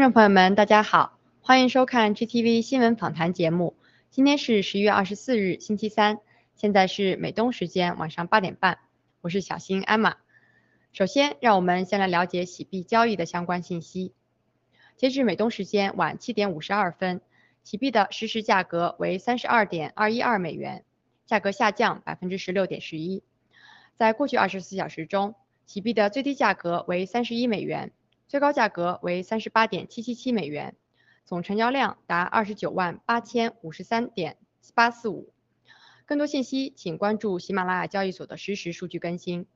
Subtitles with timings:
[0.00, 3.76] 观众朋友们，大家好，欢迎收看 GTV 新闻访谈节目。
[4.08, 6.20] 今天是十一月二十四日，星期三，
[6.54, 8.78] 现在是美东时间晚上八点半。
[9.20, 10.16] 我是小新艾玛。
[10.94, 14.14] 首先，让我们先来了解洗币交易的相关信息。
[14.96, 17.20] 截至美东时间晚七点五十二分，
[17.62, 20.82] 洗币的实时价格为三十二点二一二美元，
[21.26, 23.22] 价格下降百分之十六点十一。
[23.96, 25.34] 在过去二十四小时中，
[25.66, 27.92] 洗币的最低价格为三十一美元，
[28.30, 30.76] 最高价格为三十八点七七七美元，
[31.24, 34.38] 总成交量达二十九万八千五十三点
[34.72, 35.32] 八四五。
[36.06, 39.48] 更多信息请关注喜马拉雅交易所的实时数据更新。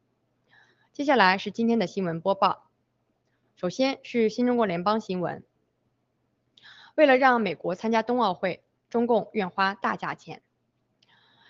[0.93, 2.69] 接下来是今天的新闻播报。
[3.55, 5.45] 首先是新中国联邦新闻。
[6.97, 10.43] 为了让美国参加冬奥会，中共愿花大价钱。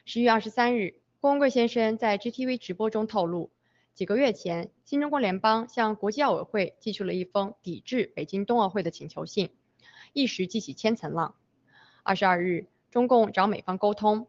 [0.05, 1.01] 十一月二十三日。
[1.21, 3.51] 郭文贵先生在 GTV 直播中透露，
[3.95, 9.51] 几个月前，新中国联邦向国际奥委会寄出了一封抵制北京冬奥会的请求信，
[10.13, 11.37] 一时激起千层浪。
[12.03, 14.27] 二十二日，中共找美方沟通，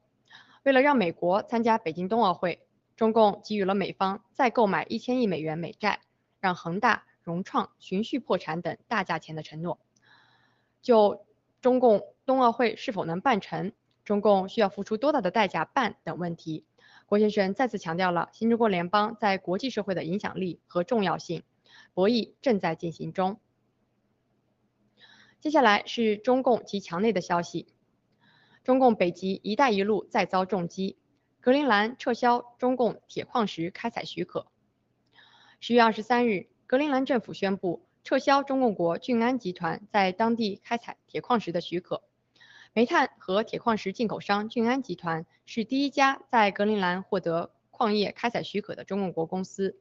[0.62, 2.62] 为了让美国参加北京冬奥会，
[2.96, 6.02] 中共给予了美方再购买一千亿美元美债，
[6.40, 9.80] 让恒大、融创循序破产等大价钱的承诺。
[10.84, 11.26] 就
[11.60, 13.72] 中共冬奥会是否能办成，
[14.04, 16.66] 中共需要付出多大的代价办等问题。
[17.06, 21.44] 郭先生再次强调了新中国联邦在国际社会的影响力和重要性，
[21.94, 23.40] 博弈正在进行中。
[25.40, 27.68] 接下来是中共及墙内的消息：
[28.64, 30.98] 中共北极“一带一路”再遭重击，
[31.40, 34.48] 格陵兰撤销中共铁矿石开采许可。
[35.60, 42.02] 十月二十三日，格陵兰政府宣布撤销中共国俊安集团在当地开采铁矿石的许可。
[42.78, 49.78] 煤炭和铁矿石进口商俊安集团是第一家在格陵兰获得矿业开采许可的中共国公司。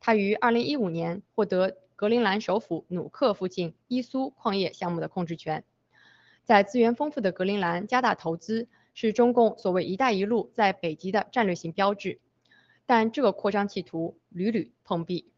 [0.00, 5.62] 它于2015年获得格陵兰首府努克附近伊苏矿业项目的控制权。
[6.42, 12.18] 在资源丰富的格陵兰加大投资，是中共所谓“一带一路”在北极的战略性标志。
[12.86, 15.30] 但这个扩张企图屡屡碰壁。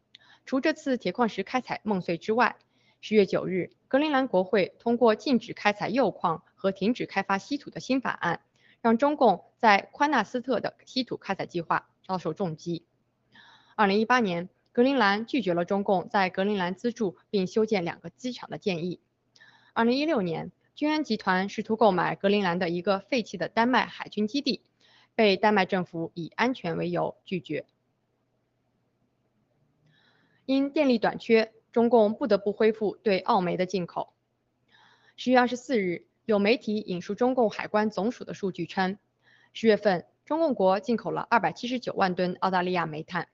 [0.45, 2.55] 除这次铁矿石开采梦碎之外，
[3.01, 6.41] 十月九日，格陵兰国会通过禁止开采铀矿。
[6.65, 8.41] 和停止开发稀土的新法案，
[8.81, 12.87] 让中共在宽纳斯特的稀土开采计划遭受重击。
[13.75, 18.99] 二零一八年，格陵兰拒绝了中共在格陵兰资助并修建两个机场的建议。
[19.73, 24.63] 二零一六年，君安集团试图购买格陵兰的一个废弃的丹麦海军基地，
[25.13, 27.67] 被丹麦政府以安全为由拒绝。
[30.47, 34.15] 因电力短缺，中共不得不恢复对澳煤的进口。
[35.15, 36.07] 十月二十四日。
[36.25, 38.97] 有媒体引述中共海关总署的数据称，
[39.53, 43.27] 十月份中共国进口了二百七十九万吨澳大利亚煤炭。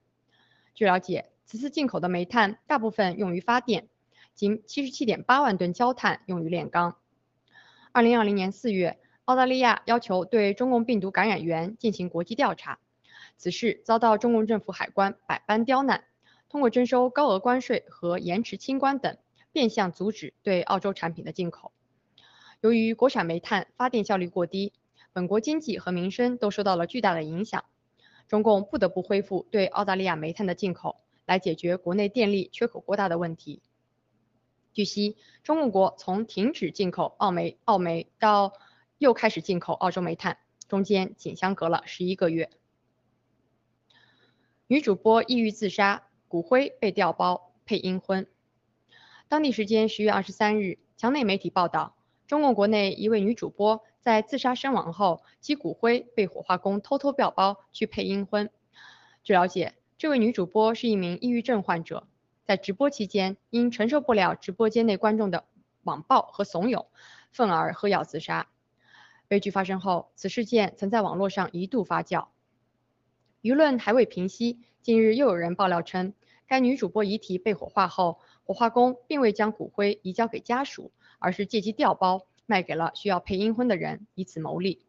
[0.73, 3.87] 据了解，此次进口的煤炭大部分用于发电，
[4.35, 6.97] 仅七十七点八万吨焦炭用于炼钢。
[7.93, 12.79] 二零二零年四月，澳大利亚要求对中共病毒感染源进行国际调查，
[13.37, 16.03] 此事遭到中共政府海关百般刁难，
[16.49, 19.17] 通过征收高额关税和延迟清关等，
[19.53, 21.71] 变相阻止对澳洲产品的进口。
[22.61, 24.71] 由于国产煤炭发电效率过低，
[25.13, 27.65] 本国经济和民生都受到了巨大的影响，
[28.27, 33.63] 中共不得不恢复对澳大利亚煤炭的进口，来解决国内电力缺口过大的问题。
[34.73, 38.53] 据悉，中共国从停止进口澳煤澳煤到
[38.99, 40.37] 又开始进口澳洲煤炭，
[40.67, 42.51] 中间仅相隔了十一个月。
[44.67, 48.27] 女主播抑郁自杀，骨灰被调包配阴婚。
[49.27, 51.97] 当地时间十月二十三日，墙内媒体报道。
[52.31, 58.49] 中共国内一位女主播在自杀身亡后，其骨灰被火化工偷偷调包去配阴婚。
[59.21, 62.07] 据了解，这位女主播是一名抑郁症患者，
[62.45, 65.43] 在直播期间因承受不了直播间内观众的
[65.83, 66.85] 网暴和怂恿，
[67.33, 68.47] 愤而喝药自杀。
[69.27, 72.27] 悲剧发生后，此事件曾在网络上一度发酵，
[73.41, 74.61] 舆论还未平息。
[74.81, 76.13] 近日又有人爆料称，
[76.47, 80.93] 该女主播遗体被火化后，火化工并未将骨灰移交给家属。
[81.21, 84.81] 而是借机调包卖给了需要配阴婚的人，以此牟利。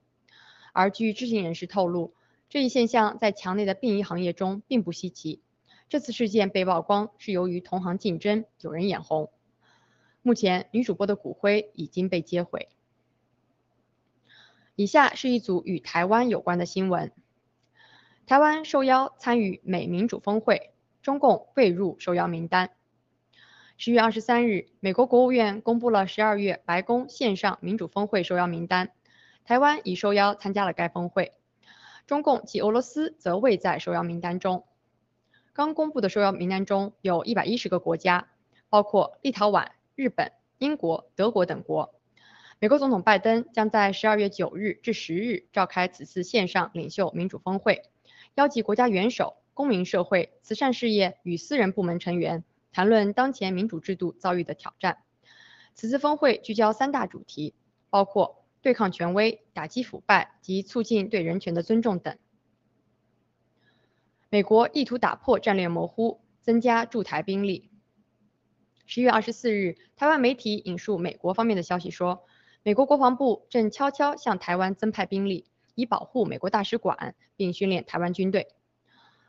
[0.72, 2.14] 而据知情人士透露，
[2.48, 5.42] 这一现象在墙内的殡仪行业中并不稀奇。
[5.90, 9.30] 这次事件被曝光是由于同行竞争，有人眼红。
[10.22, 12.68] 目前女主播的骨灰已经被接回。
[14.74, 17.12] 以下是一组与台湾有关的新闻：
[18.24, 22.70] 台湾受邀参与美民主峰会，中共未入受邀名单。
[23.76, 28.90] 十月二十三日，美国国务院公布了十二月白宫线上民主峰会受邀名单，
[29.44, 31.32] 台湾已受邀参加了该峰会，
[32.06, 34.64] 中共及俄罗斯则未在受邀名单中。
[35.52, 38.28] 刚公布的受邀名单中有一百一十个国家，
[38.68, 39.66] 包括立陶宛、
[39.96, 41.94] 日本、英国、德国等国。
[42.60, 47.82] 美国总统拜登将在十二月九日至十日召开此次线上领袖民主峰会，
[48.36, 54.98] 邀集国家元首、公民社会、慈善事业与私人部门成员，谈论当前民主制度遭遇的挑战。
[55.74, 57.54] 此次峰会聚焦三大主题，
[57.90, 62.18] 包括对抗权威、打击腐败及促进对人权的尊重等。
[64.30, 67.70] 美国意图打破战略模糊，增加驻台兵力。
[68.86, 72.24] 十月二十四日，台湾媒体引述美国方面的消息说。
[72.64, 78.54] 美国国防部正悄悄向台湾增派兵力，以保护美国大使馆并训练台湾军队。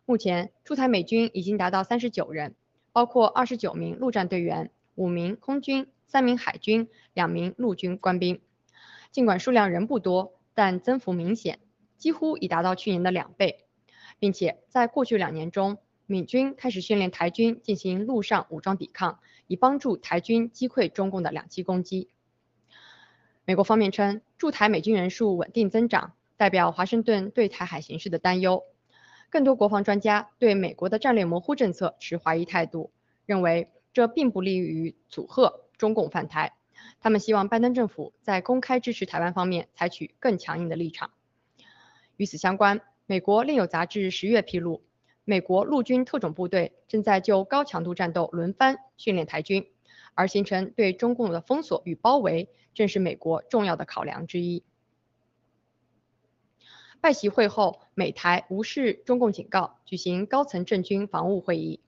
[0.05, 2.53] 目前驻台美军已经达到三十九人，
[2.93, 8.39] 包括二十九名陆战队员、五名空军、三名海军、两名陆军官兵。
[9.11, 11.59] 尽管数量仍不多，但增幅明显，
[11.97, 13.65] 几乎已达到去年的两倍，
[14.19, 22.09] 并且在过去两年中，美军开始训练台军进行陆上武装抵抗，以帮助台军击溃中共的两栖攻击。
[23.45, 28.63] 美国方面称，驻台美军人数稳定增长，代表华盛顿对台海形势的担忧。
[29.33, 32.91] 更多国防专家对美国的战略模糊政策持怀疑态度，
[33.25, 36.53] 认为这并不利于阻吓中共犯台。
[36.99, 41.09] 他们希望拜登政府在公开支持台湾方面采取更强硬的立场。
[42.15, 44.83] 与此相关，美国另有杂志十月披露，
[45.25, 49.65] 美国陆军特种部队正在就高强度战斗轮番训练台军。
[50.13, 54.63] 而形成对中共的封锁与包围，正是美国重要的考量之一。
[57.03, 61.81] 拜席会后，美台无视中共警告，举行高层政军防务会议。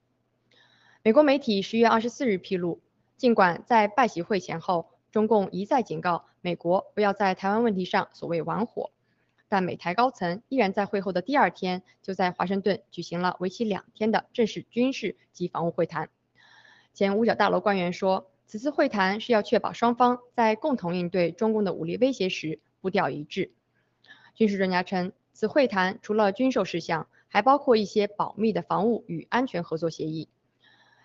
[1.04, 2.82] 美国媒体十月二十四日披露，
[3.16, 8.92] 尽管在拜席会前后，中共一再警告美国不要在台湾问题上所谓玩火，
[9.48, 16.10] 但美台高层依然在会后的第二天，就在华盛顿举行了为期两天的正式军事及防务会谈。
[16.94, 23.54] 前五角大楼官员说，此次会谈是要确保双方在共同应对中共的武力威胁时步调一致。
[24.36, 30.28] 军事专家称，此会谈除了军售事项，还包括一些保密的防务与安全合作协议。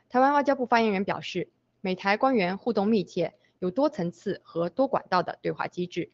[0.09, 1.49] 台湾外交部发言人表示，
[1.81, 6.11] 美台官员互动密切，有多层次和多管道的对话机制。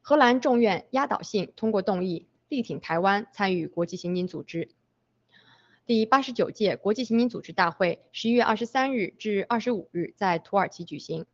[0.00, 4.70] 荷兰众院压倒性通过动议，力挺台湾参与国际刑警组织。
[5.84, 11.26] 第八十九届国际刑警组织大会十一月二十三日至二十五日在土耳其举行。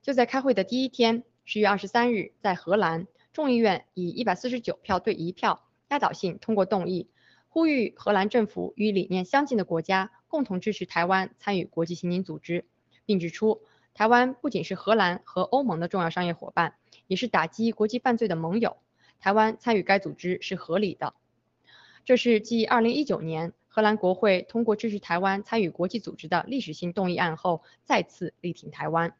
[0.00, 7.08] 就在开会的第一天，十月二十三日，在荷兰众议院以一百四十九票对一票压倒性通过动议，
[7.48, 12.66] 呼吁荷兰政府与理念相近的国家共同支持台湾参与国际刑警组织，
[13.06, 13.62] 并指出，
[13.94, 16.74] 台湾不仅是荷兰和欧盟的重要商业伙伴，
[17.06, 18.76] 也是打击国际犯罪的盟友。
[19.18, 21.14] 台湾参与该组织是合理的。
[22.04, 23.54] 这是继二零一九年。
[23.68, 29.14] 荷兰国会通过支持台湾参与国际组织的历史性动议案后，再次力挺台湾。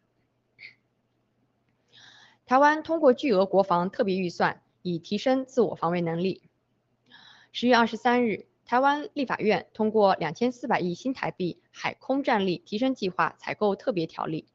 [2.49, 6.49] 台湾通过巨额国防特别预算，以提升自我防卫能力。
[7.53, 14.49] 十月二十三日，台湾立法院通过两千四百亿新台币海空战力提升计划采购特别条例。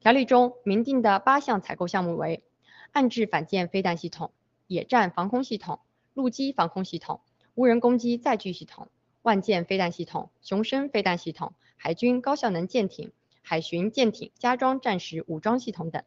[0.00, 2.44] 条例中明定的八项采购项目为：
[2.92, 4.30] 岸置反舰飞弹系统、
[4.66, 5.80] 野战防空系统、
[6.12, 7.22] 陆基防空系统、
[7.54, 8.88] 无人攻击载具系统。
[9.22, 16.04] 万箭飞弹系统、雄升飞弹系统、海军高效能舰艇、海巡舰艇加装战时武装系统等。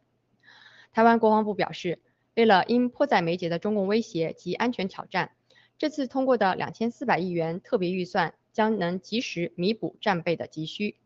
[0.92, 2.00] 台湾国防部表示，
[2.34, 5.32] 为了因迫在眉睫的中共威胁及安全挑战，
[5.78, 10.96] 这次通过的两千四百亿元特别预算将能及时弥补战备的急需。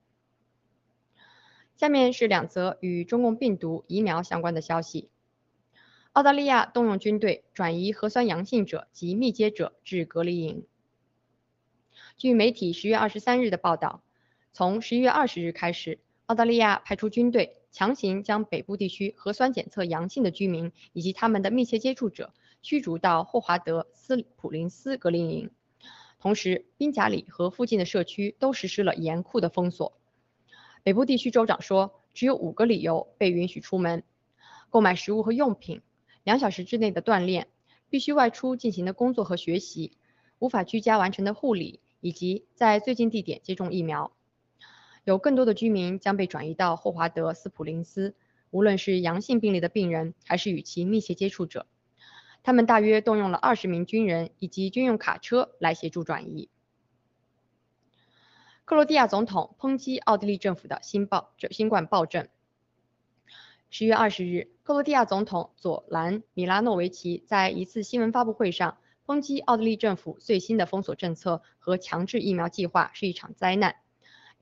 [1.76, 5.10] 下面是两则与中共病毒疫苗相关的消息：
[6.12, 10.64] 澳大利亚动用军队转移核酸阳性者及密接者至隔离营。
[12.16, 14.02] 据媒体十月二十三日的报道，
[14.52, 25.50] 从十一月二十日开始，澳大利亚派出军队强行将北部地区核酸检测阳性的居民以及他们的密切接触者驱逐到霍华德斯普林斯隔离营。
[26.20, 29.98] 同时，宾贾里和附近的社区都实施了严酷的封锁。
[30.84, 34.04] 北部地区州长说，只有五个理由被允许出门：
[34.70, 35.80] 购买食物和用品、
[36.22, 37.48] 两小时之内的锻炼、
[37.88, 39.96] 必须外出进行的工作和学习、
[40.38, 41.80] 无法居家完成的护理。
[42.04, 44.10] 以及在最近地点接种疫苗，
[45.04, 48.14] 有更多的居民将被转移到霍华德斯普林斯，
[48.50, 51.66] 无论是阳性病例的病人，还是与其密切接触者，
[52.42, 56.48] 他们大约动用了二十名军人以及军用卡车来协助转移。
[58.64, 62.28] 克罗地亚总统抨击奥地利政府的新暴新冠暴政。
[63.70, 68.78] 十月二十日，克罗地亚总统佐兰米拉诺维奇在一次新闻发布会上。
[69.04, 73.74] 抨击奥地利政府最新的封锁政策和强制疫苗计划是一场灾难，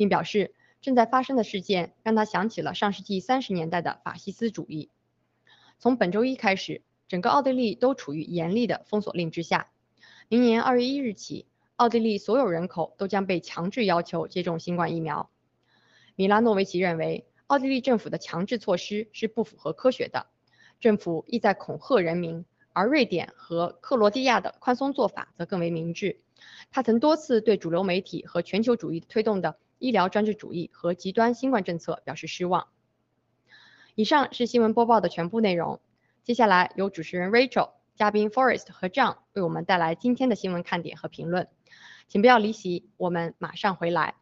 [0.00, 4.88] 并表示正在发生的事件让他想起了上世纪三十年代的法西斯主义。
[5.78, 9.70] 从本周一开始，整个奥地利都处于严厉的封锁令之下。
[10.28, 11.44] 明年二月一日起，
[11.76, 15.28] 奥地利所有人口都将被强制要求接种新冠疫苗。
[16.16, 20.28] 米拉诺维奇认为，奥地利政府的强制措施是不符合科学的，
[20.80, 26.22] 政府意在恐吓人民，而瑞典和克罗地亚的宽松做法则更为明智。
[26.70, 29.58] 他曾多次对主流媒体和全球主义推动的。
[29.80, 32.68] 医疗专制主义和极端新冠政策表示失望。
[33.96, 35.80] 以上是新闻播报的全部内容。
[36.22, 41.48] 接下来由主持人 Rachel、嘉宾 Forest 和 John 为我们带来今天的新闻看点和评论。
[42.06, 44.19] 请不要离席，我们马上回来。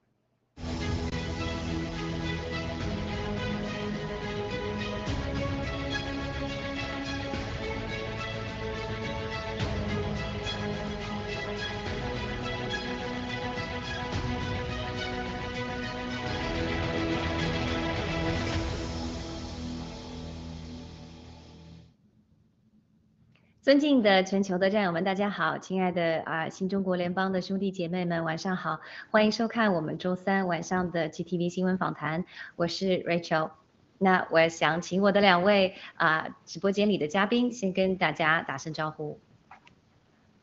[23.69, 25.59] 尊敬的全球的战友们，大家好！
[25.59, 28.81] 亲爱的啊，新中国联邦的兄弟姐妹们，晚上好！
[29.11, 32.25] 欢迎收看我们周三晚上的 GTV 新闻访谈，
[32.57, 33.51] 我是 Rachel。
[33.99, 39.21] 那我想请我的两位啊直播间里的嘉宾先跟大家打声招呼。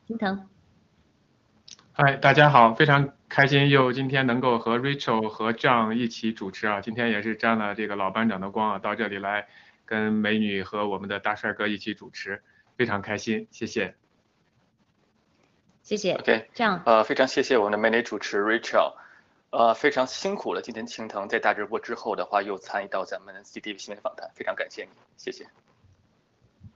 [0.06, 0.48] 金腾。
[1.94, 9.48] 嗨，大家好，非常开心又今天能够和 Rachel 和 John 一起主持啊，今天也是沾了这个老班长的光啊，到这里来
[9.84, 12.40] 跟美女和我们的大帅哥一起主持。
[12.76, 13.94] 非常开心，谢谢，
[15.82, 16.12] 谢谢。
[16.14, 18.94] OK，这样，呃，非常谢谢我们的美女主持 Rachel，
[19.50, 20.60] 呃，非常辛苦了。
[20.60, 25.46] 今天青藤在大直播之后的话，又参与到咱们 CTV 新闻访谈，非常感谢你，谢谢。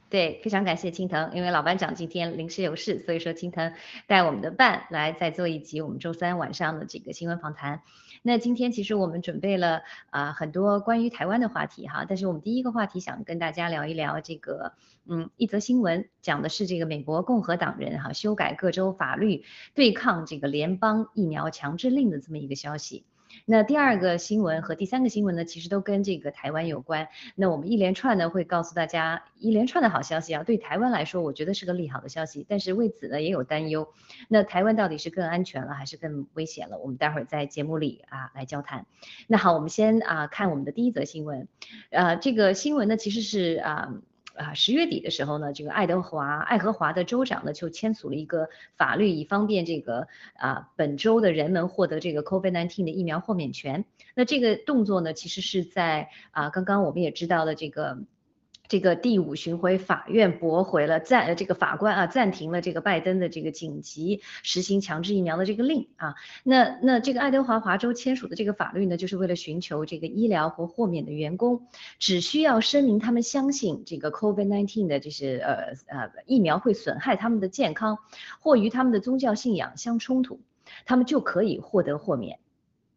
[0.08, 3.74] 对，非常感谢青藤，因为老班长今天临时有事，所以说青藤
[4.08, 7.82] 带我们的伴来再做一集我们周三晚上的这个新闻访谈。
[8.22, 14.74] 那今天其实我们准备了啊很多关于台湾的话题哈，但是我们第一个话题想跟大家聊一聊这个
[15.06, 23.04] 嗯一则新闻，讲的是这个美国共和党人哈修改各州法律对抗这个联邦疫苗强制令的这么一个消息。
[23.46, 27.08] 那第二个新闻和第三个新闻呢，其实都跟这个台湾有关。
[27.34, 32.46] 那我们一连串呢会告诉大家一连串的好消息啊，对台湾来说，我觉得是个利好的消息。
[32.48, 33.88] 但是为此呢也有担忧。
[34.28, 36.78] 那台湾到底是更安全了还是更危险了？
[36.78, 38.86] 我们待会儿在节目里啊来交谈。
[39.26, 41.48] 那好，我们先啊看我们的第一则新闻。
[41.90, 43.94] 呃，这个新闻呢其实是啊。
[44.34, 53.84] 啊，十月底的时候呢，这个爱德华爱荷华的州长呢就签署了一个法律，以方便这个啊本州的人们获得这个 COVID-19 的疫苗豁免权。
[54.14, 57.98] 那这个动作呢，其实是在啊刚刚我们也知道的这个。
[58.70, 71.66] 这个第五巡回法院驳回了暂这个法官啊暂停了这个拜登的这个紧急实行强制疫苗的这个令啊，那那这个爱德华华州签署的这个法律呢，就是为了寻求这个医疗或豁免的员工
[71.98, 77.98] 只需要声明他们相信这个 COVID-19 的这些呃呃疫苗会损害他们的健康
[78.38, 80.38] 或与他们的宗教信仰相冲突，
[80.86, 82.38] 他们就可以获得豁免。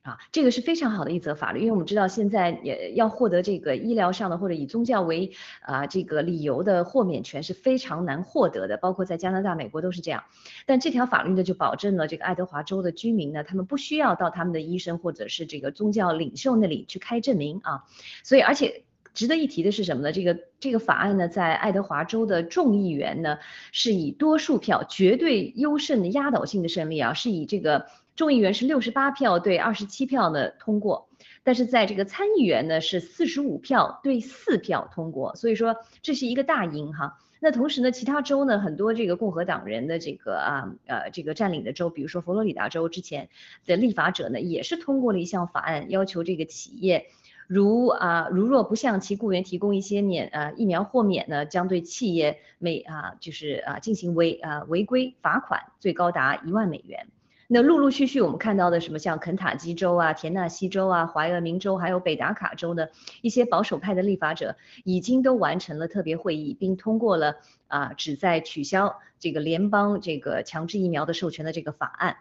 [0.03, 5.31] 啊，这个是非常好的一则法律，因为我们知道现在也要获得这个医疗上的或者以宗教为
[5.61, 10.25] 啊这个理由的豁免权是非常难获得的，包括在加拿大、美国都是这样。
[10.65, 17.85] 但这条法律呢，就保证了这个爱德华州的居民呢，他们不需要到他们的医生或者是这个宗教领袖那里去开证明啊。
[18.25, 18.83] 所以，而且
[19.13, 20.11] 值得一提的是什么呢？
[20.11, 23.37] 这个这个法案呢，在爱德华州的众议员呢，
[23.71, 27.85] 是以多数票、绝对优胜的压倒性的胜利啊，是以这个。
[28.15, 31.09] 众议员是六十八票对二十七票呢通过，
[31.43, 37.17] 但是在这个参议员呢是四十五票对四票通过，所以说这是一个大赢哈。
[37.39, 43.29] 那同时呢，其他州呢很多这个共和党人的这个啊呃这个占领的州，比如说佛罗里达州之前
[43.65, 47.07] 的立法者呢也是通过了一项法案，要求这个企业
[47.47, 57.07] 如啊如若不向其雇员提供一些免呃疫苗豁免呢，将对企业每啊就是啊进行违啊违规罚款，最高达一万美元。
[57.53, 62.89] 那陆陆续续我们看到的什么像肯塔基州啊、田纳西州啊、怀俄明州，还有北达卡州的
[63.21, 67.35] 一些保守派的立法者，已经都完成了特别会议，并通过了
[67.67, 72.17] 啊旨在取消这个联邦这个强制疫苗的授权的这个法案。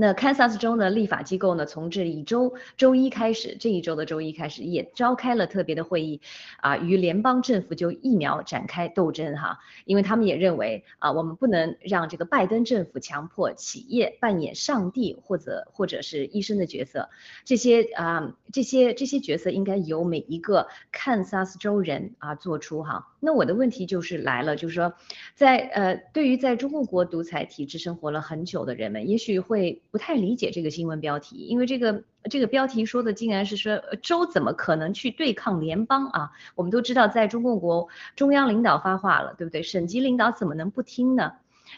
[0.00, 6.22] 那堪萨斯州呢，立法机构呢，从这一周周一开始，这一周的周一开始，也召开了特别的会议，
[6.62, 17.10] 啊，与联邦政府就疫苗展开斗争哈，因为他们也认为啊，我们不能让这个拜登政府强迫企业扮演上帝或者或者是医生的角色，
[17.44, 23.06] 这些啊，这些这些角色应该由每一个堪萨斯州人啊做出哈。
[23.20, 24.94] 那我的问题就是来了，就是说，
[25.34, 29.82] 在呃，对于在中共国独裁体制生活了很久的人们，也许会。
[29.90, 36.30] 不太理解这个新闻标题，因为这个这个标题说的竟然是说州怎么可能去对抗联邦啊？
[36.54, 39.62] 我们都知道，在中共国中央领导发话了，对不对？
[39.62, 41.32] 省级领导怎么能不听呢？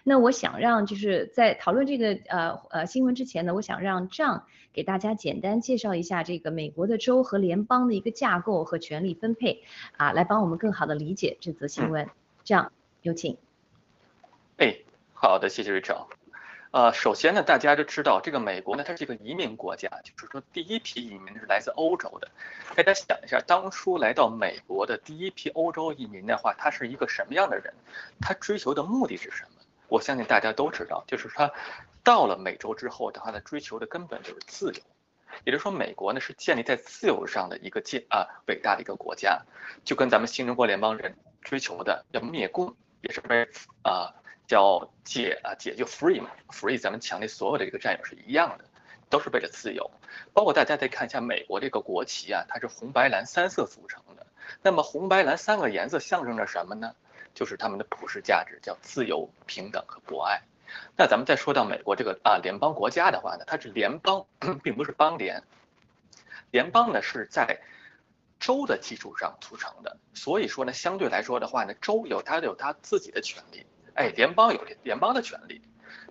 [0.04, 9.62] 那我想让就是在讨论这个呃呃新闻之前呢，我想让这样给大家简单介绍一下这个美国的州和联邦的一个架构和权力分配
[9.96, 12.08] 啊，来帮我们更好的理解这则新闻。
[12.44, 12.72] 这样
[13.02, 13.36] 有请。
[14.56, 14.78] 哎，
[15.12, 16.06] 好的，谢谢 Rachel。
[16.72, 22.30] 呃，首先呢，大家都知道这个美国呢，它是一个移民国家，就是说第一批移民是来自欧洲的。
[22.74, 27.74] 大家想一下，当初来到美国的第一批欧洲移民的话，他是一个什么样的人？
[28.22, 29.60] 他追求的目的是什么？
[29.88, 31.52] 我相信大家都知道，就是他
[32.02, 34.80] 到了美洲之后的话，呢追求的根本就是自由。
[35.44, 39.42] 也就是说，美国呢是建立在自由上的一个建啊伟大的一个国家，
[39.84, 43.46] 就跟咱们新中国联邦人追求的要灭共，也是为
[43.82, 44.14] 啊
[44.52, 48.66] 叫解啊解就 free 嘛，free 咱们强烈所有的这个战友是一样的，
[49.08, 49.90] 都是为了自由。
[50.34, 54.26] 包括大家再看一下美国这个国旗啊，它是红白蓝三色组成的。
[54.60, 56.94] 那么红白蓝三个颜色象征着什么呢？
[57.32, 60.42] 就是他们的普世价值，叫自由、平等和博爱。
[60.98, 64.26] 那咱们再说到美国这个啊联邦国家的话呢，它是联邦，
[64.62, 65.42] 并不是邦联。
[66.50, 67.62] 联邦呢是在
[68.38, 75.60] 州的基础上组成的，所以说呢，相对来说的话呢，州有它有它自己的权利，哎，联邦有联邦的权利。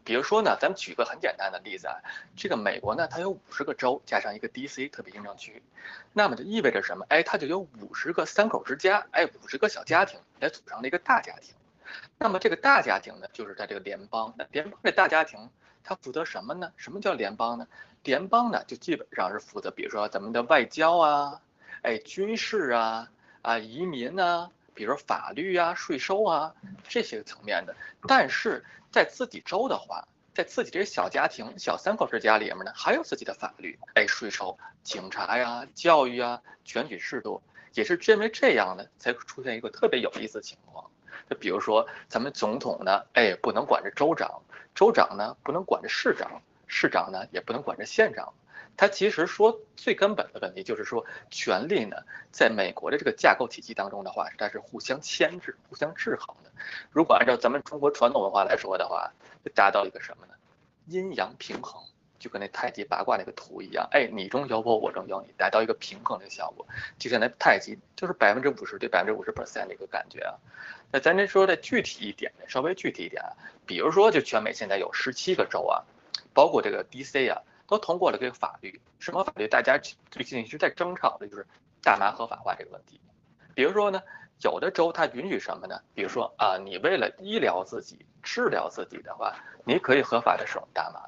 [0.03, 1.95] 比如说呢，咱们举个很简单的例子啊，
[2.35, 4.87] 这个美国呢，它有五十个州加上一个 D.C.
[4.89, 5.61] 特别行政区，
[6.11, 7.05] 那么就意味着什么？
[7.09, 11.53] 哎，它就有五十个三口之家，哎，五十个小家庭来组成了一个大家庭。
[12.17, 14.33] 那么这个大家庭呢，就是在这个联邦。
[14.37, 15.49] 那联邦这大家庭，
[15.83, 16.71] 它负责什么呢？
[16.77, 17.67] 什么叫联邦呢？
[18.03, 21.41] 联邦呢，就基本上是负责，比如说咱们的外交啊，
[21.83, 23.11] 哎，军事啊，
[23.43, 26.53] 啊，移民啊，比如说法律啊、税收啊
[26.87, 27.75] 这些层面的。
[28.07, 37.41] 但是在自己州的话，在自己这个小家庭、小三口之家里面呢，还有自己的法律，哎，税收、警察呀、教育啊、选举制度，
[37.73, 40.89] 也是因为这样呢，才出现一个特别有意思的情况。
[41.29, 44.41] 就比如说，咱们总统呢，哎，不能管着州长，
[44.73, 48.33] 州长呢不能管着市长，市长呢也不能管着县长。
[48.77, 51.97] 他其实说最根本的问题就是说，权力呢，
[52.31, 56.51] 在美国的这个架构体系当中的话，它是互相牵制、互相制衡的。
[56.89, 59.13] 如果按照咱们中国传统文化来说的话，
[59.45, 60.33] 就达到一个什么呢？
[60.87, 61.83] 阴阳平衡，
[62.17, 66.65] 就跟那太极八卦那个图一样，哎，你中有我，我中有你，达到一个平衡的效果。
[66.97, 70.33] 就像那太极，就是百分之五十对百分之五十 percent 的一个感觉啊。
[70.91, 73.29] 那咱这说的具体一点，稍微具体一点啊，
[73.67, 75.83] 比如说，就全美现在有十七个州啊，
[76.33, 77.43] 包括这个 DC 啊。
[77.71, 79.47] 都通过了这个法律，什么法律？
[79.47, 79.79] 大家
[80.09, 81.47] 最近一直在争吵的就是
[81.81, 82.99] 大麻合法化这个问题。
[83.55, 84.01] 比如说呢，
[84.43, 85.79] 有的州它允许什么呢？
[85.93, 90.99] 比如说啊，你为了医疗自己、治疗自己的话，你可以合法的使用大麻。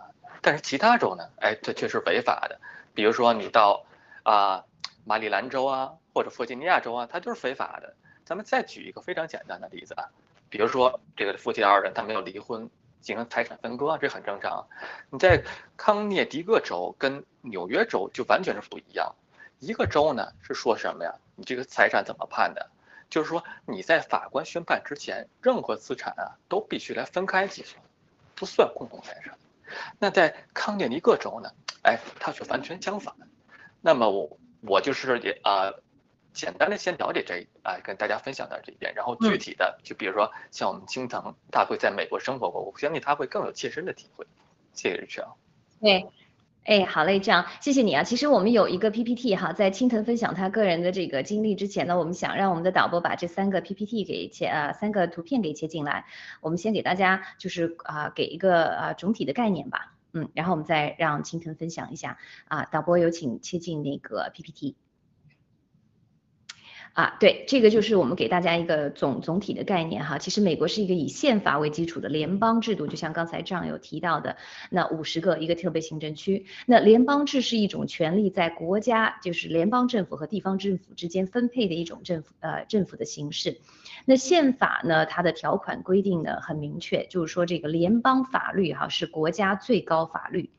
[0.41, 2.57] 但是其他州呢，哎，这却是违法的。
[2.93, 3.85] 比如说你到
[4.23, 4.63] 啊
[5.03, 7.93] 马里兰州啊，或者弗吉尼亚州啊，它就是非法的。
[8.23, 10.07] 咱们再举一个非常简单的例子啊，
[10.49, 12.69] 比如说这个夫妻二人他没有离婚。
[13.03, 14.65] 进行财产分割，这很正常。
[15.11, 15.43] 你在
[15.77, 19.13] 康涅狄格州跟纽约州就完全是不一样。
[19.59, 21.13] 一个州呢是说什么呀？
[21.35, 22.71] 你这个财产怎么判的？
[23.09, 27.83] 就是说你在法官宣判之前，任何资产啊都必须来分开计算，
[28.33, 29.37] 不算共同财产。
[29.99, 31.51] 那在康涅狄格州呢？
[31.83, 33.13] 哎，它却完全相反。
[33.81, 35.73] 那么我我就是也啊。
[36.33, 44.25] 简单的先了解这一啊，跟大家分享到这一点，然后具体的就比如说像我们青藤，他会在美国生活过，我相信他会更有切身的体会。
[44.73, 45.33] 谢谢 Rachel。
[45.79, 46.07] 对，
[46.63, 48.03] 哎，好嘞，这样谢谢你啊。
[48.03, 56.05] 其实我们有一个 PPT 哈，在青藤分享他个人的这个经历之前呢，我们想让我们的导播把这三个 PPT 给切啊，三个图片给切进来。
[56.41, 62.17] 我们先给大家就是啊，给一个啊总体的概念吧，嗯，然后我们再让青藤分享一下
[62.47, 62.65] 啊。
[62.65, 64.75] 导播有请切进那个 PPT。
[66.93, 70.19] 啊，对，这个就是我们给大家一个总总体的概念哈。
[70.19, 74.37] 其实美国是一个以宪法为基础的联邦制度，就像刚才这样有提到的，
[74.69, 76.45] 那五十个一个特别行政区。
[76.67, 83.59] 那联邦制是一种权力在国家，就是联邦政府和地方政府之间分配的一种政府呃政府的形式。
[84.05, 90.51] 那宪法呢，它的条款规定呢很明确，就是说这个联邦法律哈是国家最高法律，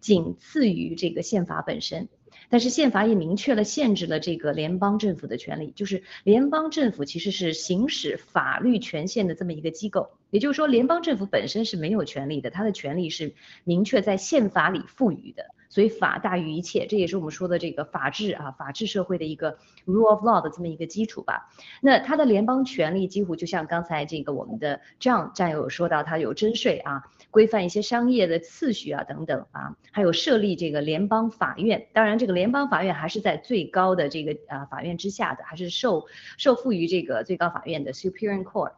[0.00, 2.10] 仅次于这个宪法本身。
[2.50, 13.34] 但是宪法也明确了限制了这个联邦政府的权利，就是联邦政府其实是行使法律权限的这么一个机构，也就是说联邦政府本身是没有权利的，它的权利是
[13.64, 21.50] 明确在宪法里赋予的，所以法大于一切，这也是我们说的这个法治啊，法治社会的一个 rule of law 的这么一个基础吧。
[21.82, 27.04] 那它的联邦权利几乎就像刚才这个我们的 John 战友说到，它有征税啊。
[27.30, 31.86] 规范一些商业的次序啊等等啊，还有设立这个联邦法院。
[31.92, 38.72] 当然，这个联邦法院还是在最高的这个啊法院之下的，还是受受赋予这个最高法院的 Superior Court。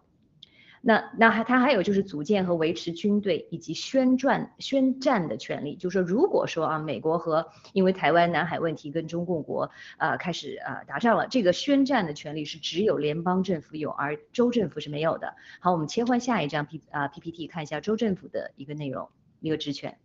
[0.83, 15.35] 那那还他还有就是组建和维持军队以及宣战宣战的权利，就是说如果说啊美国和因为台湾南海问题跟中共国呃开始呃打仗了，这个宣战的权利是只有联邦政府有，而州政府是没有的。
[15.61, 19.99] 好，我们切换下一张 P 啊 PPT 看一下州政府的一个内容一个职权。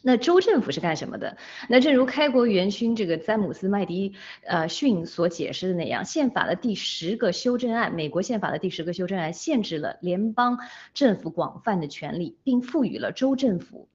[0.00, 1.36] 那州政府是干什么的？
[1.68, 4.14] 那正如开国元勋这个詹姆斯麦迪
[4.46, 10.56] 呃逊所解释的那样，宪法的第十个修正案，美国宪法的第十个修正案限制了联邦
[10.94, 13.88] 政府广泛的权利，并赋予了州政府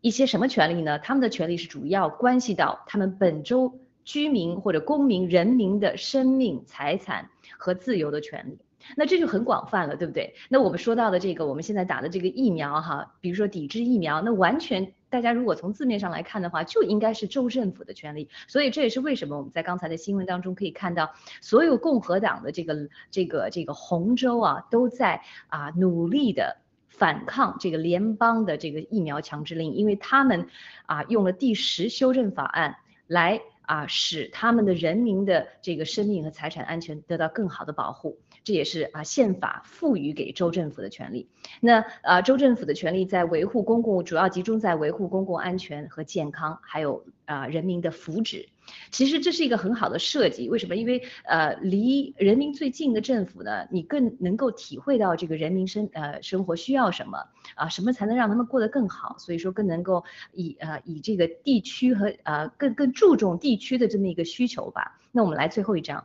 [0.00, 0.98] 一些什么权利呢？
[0.98, 7.28] 他们的权利是主要关系到他们本州居民或者公民人民的生命、财产
[7.58, 8.58] 和自由的权利。
[8.96, 10.34] 那这就很广泛了，对不对？
[10.48, 18.28] 那我们说到的这个，我们现在打的这个疫苗哈，比如说抵制疫苗，那完全大家如果从字面上来看的话，就应该是州政府的权利。
[18.48, 26.56] 所以这也是为什么我们在刚才的新闻当中可以看到，所有共和党的这个这个这个红州啊，都在啊努力的
[26.88, 30.46] 反抗这个联邦的这个疫苗强制令，因为他们
[30.86, 38.18] 啊用了第十修正法案来啊使他们的人民的这个生命和财产安全得到更好的保护。
[38.44, 41.28] 这也是啊宪法赋予给州政府的权利。
[41.60, 48.48] 那啊州政府的权利在维护公共，主要集中在维护公共安全和健康，还有啊人民的福祉。
[48.90, 50.48] 其实这是一个很好的设计。
[50.48, 50.76] 为什么？
[50.76, 57.18] 因为呃离人民最近的政府呢，你更能够体会到这个人民生呃生活需要什么
[57.54, 59.16] 啊，什么才能让他们过得更好。
[59.18, 65.00] 所以说更能够以呃以这个地区和呃更更注重地区的这么一个需求吧。
[65.10, 66.04] 那我们来最后一张。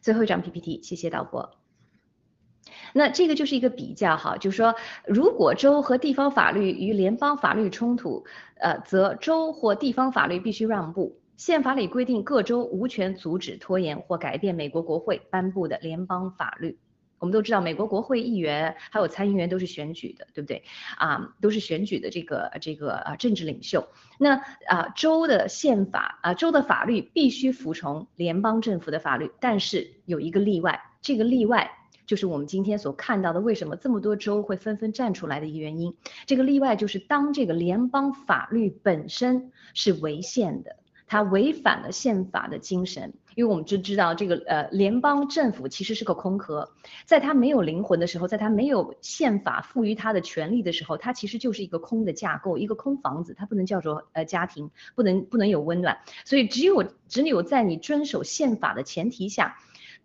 [0.00, 1.50] 最后一张 PPT，谢谢导播。
[2.92, 4.74] 那这个就是一个比较哈，就是说，
[5.06, 8.24] 如果州和地方法律与联邦法律冲突，
[8.56, 11.20] 呃，则州或地方法律必须让步。
[11.36, 16.78] 宪法里规定，各州无权阻止、拖延或改变美国国会颁布的联邦法律。
[17.20, 20.62] 我们都知道，美国国会议员还有参议员都是选举的，对不对？
[20.96, 23.88] 啊，都是选举的这个这个啊政治领袖。
[24.18, 31.70] 那啊州的宪法啊州的法律必须服从联邦政府的法律，但是有一个例外，这个例外
[32.08, 35.94] 就是我们今天所看到的，为什么这么多州会纷纷站出来的一个原因。
[36.26, 40.74] 这个例外就是当这个联邦法律本身是违宪的。
[41.10, 46.70] 它违反了宪法的精神，因为我们就知道这个呃联邦政府其实是个空壳，
[47.06, 59.56] 在它没有灵魂的时候，在它没有宪法赋予它的权利的时候，它其实就是一个空的架构，一个空房子，它不能叫做呃家庭，不能不能有温暖，所以只有只有在你遵守宪法的前提下，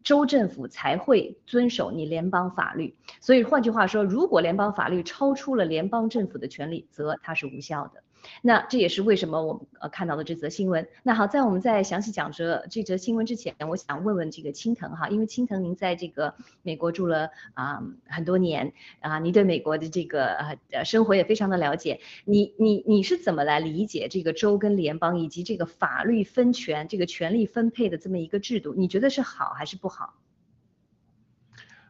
[0.04, 2.96] 州政府才会遵守你联邦法律。
[3.22, 8.04] 所以换句话说，如果联邦法律超出了联邦政府的权利，则它是无效的。
[8.42, 10.88] 那这也是为什么我们呃看到的这则新闻。
[11.04, 20.36] 那好，在我们在详细讲这这则新闻之前，我想问问这个青藤哈，因为青藤您在这个美国住了啊很多年啊，你对美国的这个
[20.72, 22.00] 呃生活也非常的了解。
[22.26, 28.74] 你你你是怎么来理解这个州跟联邦以及这个法律分权、这个权力分配的这么一个制度？
[28.76, 30.14] 你觉得是好还是不好？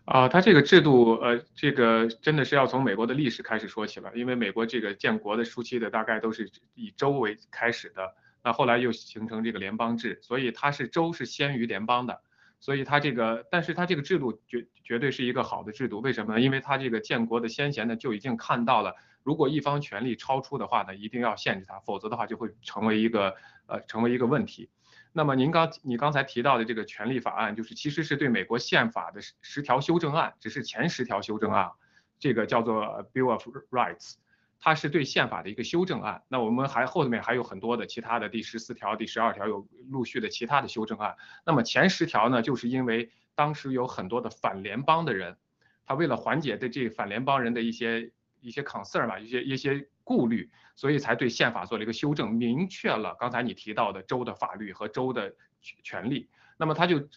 [0.05, 8.13] 啊，它这个制度，呃，这个真的是要从美国的历史开始说起了，因为美国这个建国的初期的大概都是以州为开始的，
[8.43, 12.19] 那后来又形成这个联邦制，所以它是州是先于联邦的，
[12.59, 16.41] 所以它这个，但是它这个制度绝绝对是一个好的制度，为什么呢？
[16.41, 23.35] 因为它这个建国的先贤呢就已经看到了，如果一方权力超出的话呢，一定要限制它，否则的话就会成为一个
[23.67, 24.69] 呃成为一个问题。
[25.15, 31.71] 那么您刚你刚才提到的这个权利法案，就是其实是对美国宪法的十十条修正案，只是前十条修正案，
[32.17, 34.15] 这个叫做 Bill of Rights，
[34.59, 36.23] 它是对宪法的一个修正案。
[36.27, 41.15] 那我们还后面还有很多的其他的第十四条、第十二条有陆续的其他的修正案。
[41.45, 45.37] 那么前十条呢，就是因为当时有很多的反联邦的人，
[45.85, 49.87] 他为了缓解对这反联邦人的一些一些 concern 吧，一些一些。
[50.03, 56.29] 顾虑，所以才对宪法做了一个修正，明确了刚才你提到的州的法律和州的权利。
[56.57, 57.07] 那么它就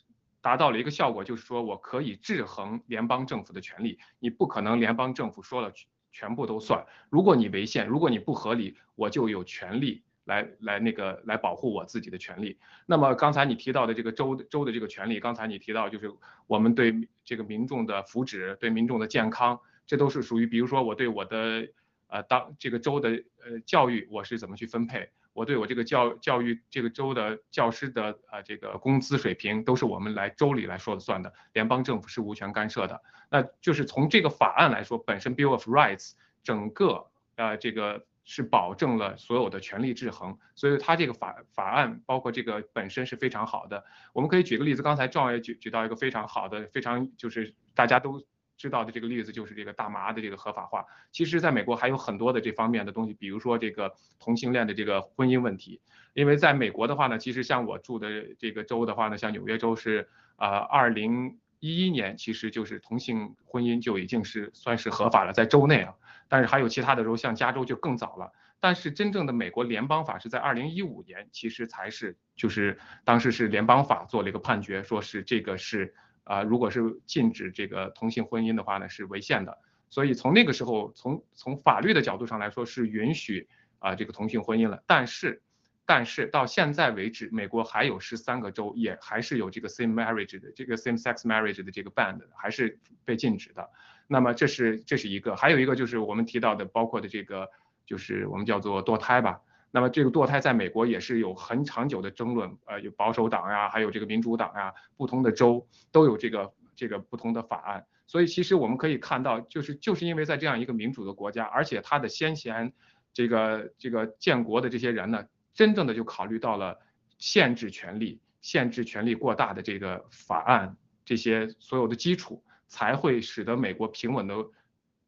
[0.41, 3.99] 达到了一个效果，就是说我可以制衡联邦政府的权利。
[4.21, 5.73] 你不可能联邦政府说了
[6.13, 6.87] 全部都算。
[7.11, 12.57] 如果你违宪，如果你不合理，我就有权利来来那个来保护我自己的权利。
[12.87, 16.13] 那么刚才你提到的这个州州的这个权利，刚才你提到就是
[16.47, 21.67] 我们对这个民众的福祉、对民众的健康，这都是属于，比如说我对我的。
[22.09, 23.11] 呃，当这个州的
[23.45, 25.11] 呃教育我是怎么去分配？
[25.33, 33.03] 我对我这个教教育这个州的教师的呃这个工资水平都是我们来州里来说了算的，联邦政府是无权干涉的。
[33.29, 43.85] 那就是从这个法案来说，本身 Bill of Rights 整个呃这个是保证了所有的权力制衡，所以它这个法法案包括这个本身是非常好的。
[44.15, 48.25] 我们可以举个例子，刚才赵也举举到一个非常好的、非常就是大家都。
[48.57, 50.85] 知道的这个例子就是这个大麻的这个合法化。
[51.13, 55.81] 其实，在美国还有很多的这方面的东西，比如说这个同性恋的这个婚姻问题。
[56.15, 65.95] 因为在美国的话呢，其实像我住的这个州的话呢，像纽约州是啊，二零一一年其实就是同性婚姻就已经是算是合法了，在州内啊。
[66.29, 68.33] 但是还有其他的州，像加州就更早了。
[68.59, 75.95] 但是真正的美国联邦法是在二零一五年，其实才是就是当时是联邦法做了一个判决，说是这个是。
[76.27, 79.57] 啊，如果是禁止这个同性婚姻的话呢，是违宪的。
[79.89, 84.83] 所以从那个时候，从从法律的角度上来说，是允许啊这个同性婚姻了。
[84.89, 85.41] 但是，
[85.87, 93.71] 但是到现在为止，美国还有十三个州也还是有这个 same marriage 的这个 same sex marriage 的这个 ban 还是被禁止的。
[94.09, 97.49] 那么这是这是一个，还有一个就是我们提到的，包括的这个
[97.87, 99.41] 就是我们叫做堕胎吧。
[99.77, 107.85] 那么这个堕胎在美国也是有很长久的争论，呃，有保守党呀，还有这个民主党呀，不同的州都有这个这个不同的法案。
[108.07, 112.73] 所以其实我们可以看到，就是就是因为在这样一个民主的国家，而且他的先贤
[113.13, 116.79] 这个这个建国的这些人呢，真正的就考虑到了
[117.19, 124.37] 限制权利、限制权力过大的这个法案这些所有的基础，才会使得美国平稳的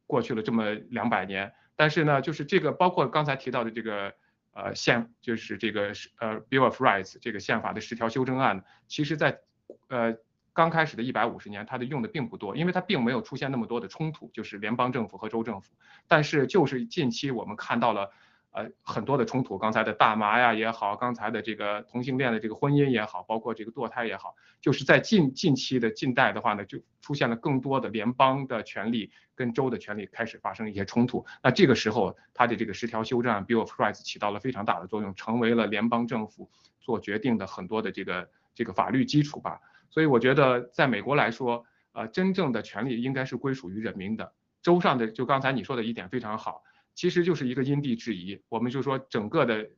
[0.05, 1.51] 过去了这么两百年。
[1.75, 4.13] 但是呢，就是这个包括刚才提到的这个。
[4.53, 9.39] 呃，宪就是这个呃 Bill of Rights 这个宪法的十条修正案，其实在
[9.87, 10.15] 呃
[10.53, 15.73] 刚开始的一百五十年，它的用的并不多，因为它并没有出现那么多的冲突，就是联邦政府和州政府。
[16.07, 18.11] 但是就是近期我们看到了。
[18.51, 31.23] 呃，很多的冲突，刚才的大麻呀也好，刚才的这个同性恋的这个婚姻也好，包括这个堕胎也好，就是在近近期的近代的话呢，就出现了更多的联邦的权利跟州的权利开始发生一些冲突。
[31.43, 39.59] 那这个时候，它的这个十条修正案 Bill of Rights 起到了非常大的作用，成为了联邦政府做决定的很多的这个这个法律基础吧。
[39.91, 44.33] 所以我觉得，在美国来说，呃，真正的权利应该是归属于人民的。
[44.61, 46.63] 州上的，就刚才你说的一点非常好。
[46.95, 49.69] 其实就是一个因地制宜，我们就说整个的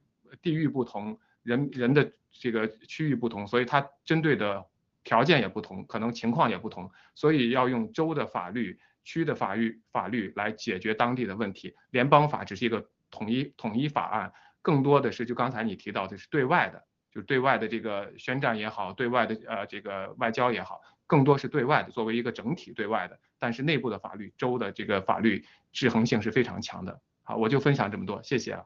[0.41, 4.65] 地域不同，人人的这个区域不同，所以它针对的
[5.03, 11.75] 条件也不同，可能情况也不同，所以要用州的法律、区的法律法律来解决当地的问题。
[11.91, 23.19] 联邦法只是一个统一统一法案，更多的是就刚才你提到的是对外的，就对外的这个宣战也好，对外的呃这个外交也好，更多是对外的，作为一个整体对外的。
[23.41, 27.01] 但是内部的法律，州的这个法律制衡性是非常强的。
[27.23, 28.65] 好，我就分享这么多，谢谢啊。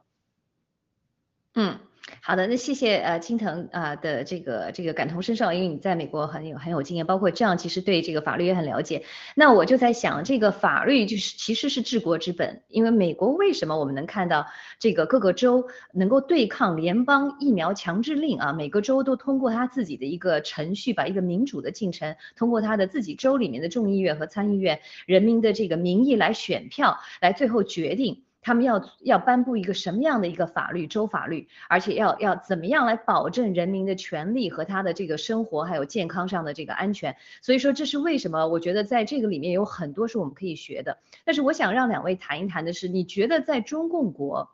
[1.54, 1.80] 嗯。
[2.22, 9.04] 好的，那谢谢呃青藤啊的这个这个感同身受，因为你在美国很有很有经验，包括这样其实对这个法律也很了解。
[9.34, 14.46] 那我就在想，这个法律就是其实是治国之本，因为美国为什么我们能看到
[14.78, 18.52] 这个各个州能够对抗联邦疫苗强制令啊？
[18.52, 28.25] 每个州都通过他自己的一个程序，把一个民主的进程，通过他的自己州里面的众议院和参议院人民的这个民意来选票，来最后决定。
[28.46, 37.16] 他们要要颁布一个什么样的一个法律，州法律，而且要要怎么样来保证人民的权利和他的这个生活还有健康上的这个安全。
[37.42, 38.46] 所以说这是为什么？
[38.46, 40.98] 我觉得在这个里面有很多是我们可以学的。
[41.24, 44.48] 但是我想让两位谈一谈的是，你觉得在中共国，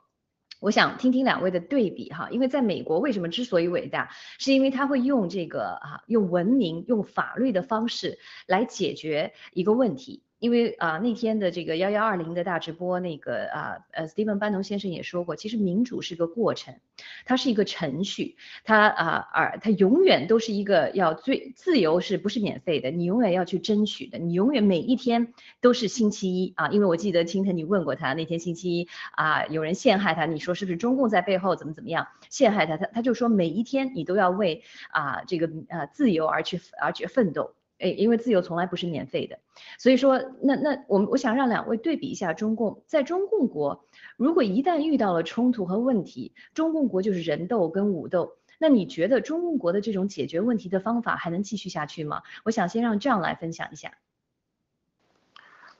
[0.59, 10.23] 我想听听两位的对比哈，因为在美国为什么之所以伟大，是因为他会用这个啊用文明用法律的方式来解决一个问题。
[10.43, 16.75] 因为啊，那天的这个幺幺二零的大直播，那个啊，呃，Steven 班农先生也说过，其实民主是个过程，
[17.23, 22.91] 它是一个程序，它啊，而它永远都是一个要最自由，是不是免费的？
[22.91, 32.75] 你永远要去争取的，你永远每一天都是星期一啊，因为我记得青藤你问过他，那天星期一啊，有人陷害他，你说是不是中共在背后怎么怎么样陷害他？
[32.75, 37.55] 他他就说每一天你都要为啊这个呃自由而去而去奋斗。
[37.83, 39.37] 哎，因为自由从来不是免费的，
[39.77, 52.23] 所以说，那那我我想让两位对比一下中共，在中共国，如果一旦遇到了冲突和问题，中共国就是人斗跟武斗，那你觉得中共国的这种解决问题的方法还能继续下去吗？
[52.45, 53.97] 我想先让这样来分享一下。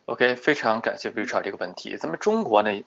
[0.06, 1.96] OK，非常感谢 Richard 这个问题。
[1.96, 2.84] 咱们中国呢，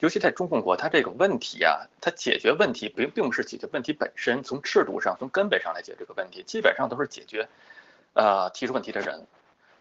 [0.00, 7.48] 尤其在中共国，它这个问题啊，它解决问题并并不是解决问题本身，从制度上、从根本上来解决这个问题，基本上都是解决。
[8.14, 9.26] 呃，提出问题的人，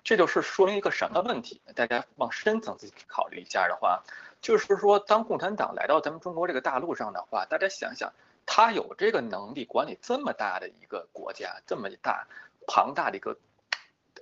[0.04, 1.62] 这就是说明一个什么问题？
[1.76, 4.04] 大家往深层次考虑一下的话，
[4.42, 8.13] 就是说，当共产党来到咱们中国这个大陆上的话，大家想想，
[8.46, 12.28] 他有这个能力管理这么大的一个国家，这么大
[12.68, 13.38] 庞大的一个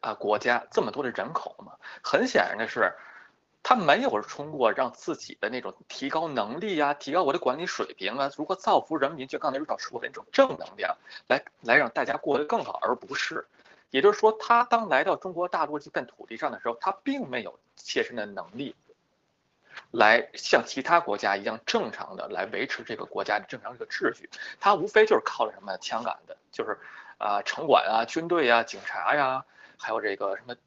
[0.01, 1.73] 啊国家，这么多的人口吗？
[2.01, 2.93] 很显然的是，
[3.61, 10.95] 他没有通过让自己的那种提高能力呀、提高我的管理水平啊，如何造福人民，就刚才说说的那种正能量，
[11.27, 13.45] 来来让大家过得更好，而不是，
[13.95, 18.75] 也就是说，他当来到中国大陆这片土地上的时候，他并没有切身的能力，
[19.91, 24.29] 来像其他国家一样正常的来维持这个国家的正常这个秩序，
[24.59, 26.77] 他无非就是靠着什么枪杆的，就是
[27.19, 29.45] 啊城管啊、军队啊、警察呀，
[29.77, 30.57] 还有这个什么，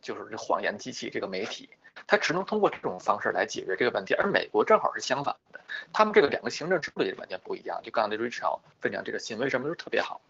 [0.00, 1.68] 就是这谎言机器这个媒体。
[2.06, 5.60] 他只能通过这种方式来解决这个问题，而美国正好是相反的，
[5.92, 7.82] 他们这个两个行政制度也完全不一样。
[7.82, 10.22] 就刚才 Richard 分享这个新闻，为什么都特别好？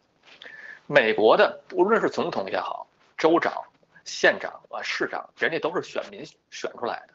[0.90, 2.86] 美国的无论是总统也好，
[3.18, 3.62] 州长、
[4.04, 7.14] 县长啊、市长，人家都是选民选出来的。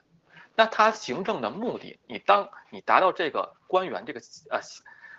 [0.54, 4.60] 那他行政的目的，你当你达到这个官员这个呃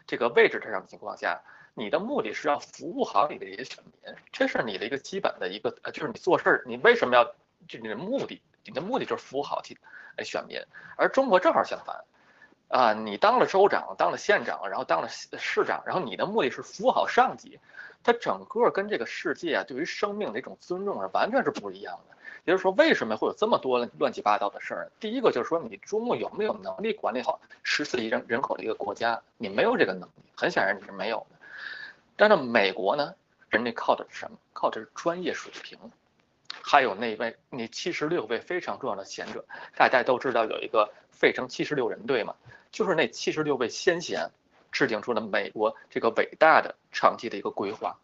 [0.06, 1.42] 这个位置上的情况下，
[1.74, 7.24] 你的目的是要服务好你的这些选民，这是你的一个基本的一个呃，就是你做事儿，你为什么要
[7.66, 8.40] 就你的目的？
[8.64, 9.76] 你的目的就是服务好其
[10.22, 10.62] 选民，
[10.96, 12.04] 而中国正好相反，
[12.68, 17.58] 啊，你当了州长，当了县长，然后当了市长，然后你的目的是服务好上级，
[18.04, 22.14] 它整个跟这个世界啊对于生命的一种尊重是完全是不一样的。
[22.44, 24.92] 也就是说，为什么会有这么多乱七八糟的事儿？
[25.00, 29.22] 第一个就是说，你中国有没有能力管理好十四亿人人口的一个国家？
[29.38, 31.36] 你没有这个能力，很显然你是没有的。
[32.16, 33.14] 但是美国呢，
[33.48, 34.36] 人家靠的是什么？
[34.52, 35.78] 靠的是专业水平。
[36.60, 39.44] 还有那位那七十六位非常重要的贤者，
[39.74, 42.34] 大家都知道有一个费城七十六人队嘛，
[42.70, 44.30] 就是那七十六位先贤
[44.74, 47.96] 制定出了美国这个伟大的长期的一个规划。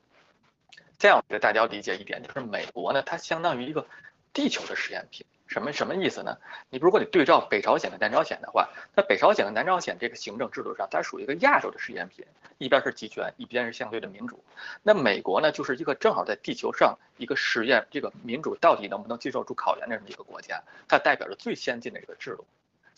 [0.99, 3.85] 这样我给大家要理解一点，就是美国呢，它相当于一个
[4.33, 5.27] 地球的实验品。
[5.47, 6.39] 什么什么意思呢？
[6.69, 12.25] 你如果你对照北朝鲜和南朝鲜的话，那北朝鲜和南朝鲜这个行政制度上，它属于一个亚洲的实验品，
[12.59, 14.45] 一边是集权，一边是相对的民主。
[14.85, 22.47] 那美国呢，就是一个正好在地球上一个实验这个民主到底能不能接受住考验的这么一个国家，它代表着最先进的一个制度。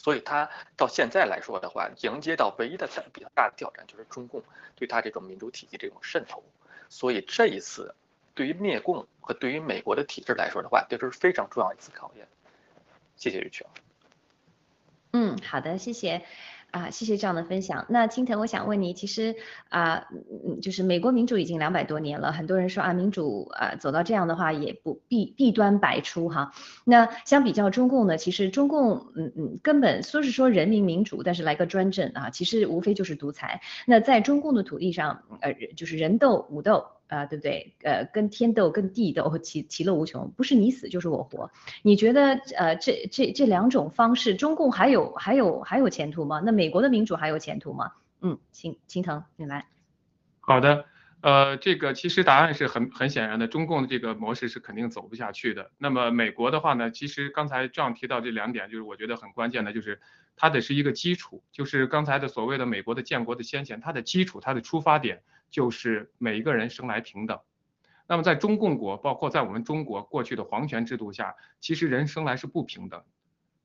[0.03, 4.42] 所以他到现在来说的话，迎接到唯一的比较大的挑战就是中共
[4.74, 6.42] 对他这种民主体系这种渗透。
[6.88, 7.94] 所以这一次，
[8.34, 12.26] 对于灭共和对于美国的体制来说的话，这是非常重要一次考验。
[13.14, 13.64] 谢谢玉泉。
[15.12, 16.26] 嗯，好的，谢谢
[16.73, 17.87] 啊，谢谢这样的分享。
[17.89, 19.37] 那青藤，我想问你，其实
[19.68, 20.07] 啊，
[20.62, 26.51] 就是美国民主已经两百多年了，很多人说啊，民主啊走到这样的话也不弊弊端百出哈。
[26.85, 33.61] 那相比较中共呢，其实中共嗯嗯根本说是说人民民主，但是来个专政啊，其实无非就是独裁。
[33.87, 36.87] 那在中共的土地上，呃，就是人斗武斗。
[37.12, 37.74] 啊，对不对？
[37.82, 41.50] 呃，跟天斗，跟地斗，其其乐无穷，不是你死就是我活。
[41.82, 46.40] 你觉得，呃，这这这两种方式，中共还有还有还有前途吗？
[46.42, 47.92] 那美国的民主还有前途吗？
[48.22, 49.66] 嗯，秦秦腾，你来。
[50.40, 50.86] 好的，
[51.20, 55.70] 呃，这个其实答案是很很显然的，中共的这个模式是肯定走不下去的。
[55.76, 60.00] 那么美国的话呢，其实刚才这样提到这两点，就是我觉得很关键的，就是
[60.34, 65.20] 它得是一个基础，就是刚才的所谓的美国的建国的先贤，它的基础，它的出发点。
[65.53, 67.38] 就是每一个人生来平等。
[68.09, 73.00] 那么在中共国，包括在我们中国过去的皇权制度下，其实人生来是不平等。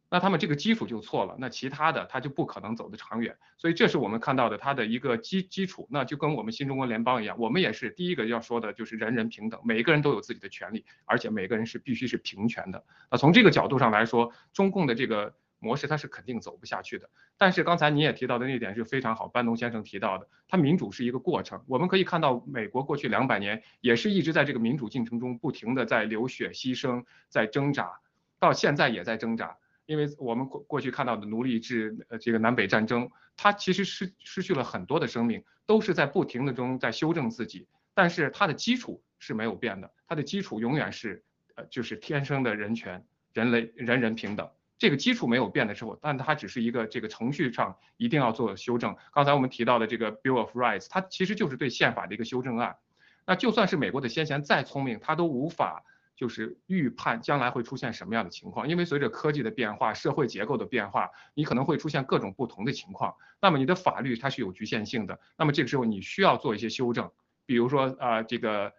[0.10, 3.36] 那他们这个基础就错了，那其他的他就不可能走得长远。
[3.58, 5.88] 所以这是我们看到的他的一个基基础。
[5.90, 12.84] 那就跟我们新中国联邦一样，我们也是第一个要说的就是人人平等，每一个人都有自己的权利，而且每个人是必须是平权的。
[13.10, 15.34] 那从这个角度上来说，中共的这个。
[15.60, 28.00] 模式它是肯定走不下去的，但是刚才你也提到的那点是非常好，班农先生提到的，它民主是一个过程，我们可以看到美国过去两百年也是一直在这个民主进程中不停的在流血牺牲，在挣扎，
[28.40, 41.24] 到现在也在挣扎，因为我们过过去看到的奴隶制，呃这个南北战争，它其实失失去了很多的生命，都是在不停的中在修正自己，但是它的基础是没有变的，它的基础永远是
[41.56, 43.04] 呃就是天生的人权，
[43.34, 44.48] 人类人人平等。
[44.80, 48.96] 这个基础没有变的时候，但它只是一个这个程序上一定要做修正。
[49.12, 52.78] 刚才我们提到的这个 Bill of Rights，它其实就是对宪法的一个修正案。
[53.26, 55.84] 那就算是美国的先贤再聪明，他都无法
[56.16, 63.16] 就是预判将来会出现什么样的情况，因为随着科技的变化、社会结构的变化，你可能会出现各种不同的情况。
[63.42, 67.12] 那么你的法律它是有局限性的，那么这个时候你需要做一些修正，
[67.46, 68.72] 比如说啊这个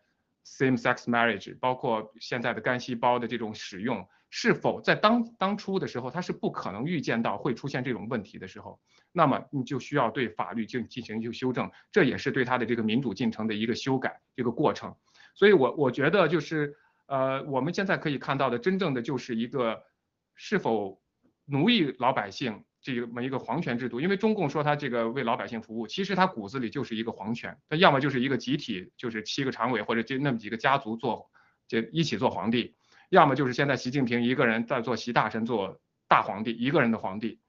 [0.47, 4.09] same-sex marriage，包括现在的干细胞的这种使用。
[4.31, 8.79] 是否在当当初的时候，他是不可能预见到会出现这种问题的时候，
[9.13, 14.95] 那么你就需要对法律进进行一个修正，这也是对他的这个民主进程的一个修改这个过程。
[15.35, 16.77] 所以，我我觉得就是
[17.07, 19.83] 呃，我们现在可以看到的，真正的就是一个
[20.35, 21.01] 是否
[21.47, 24.01] 奴役老百姓这么一个皇权制度。
[24.01, 31.31] 因为中共说他这个为老百姓服务，其实他骨子里就是一个皇权，他要么就是一个集体，就是七个常委或者就那么几个家族做，
[31.67, 32.75] 就一起做皇帝。
[33.09, 37.41] 要么就是现在习近平一个人在做习大臣做大皇帝，一个人的皇帝。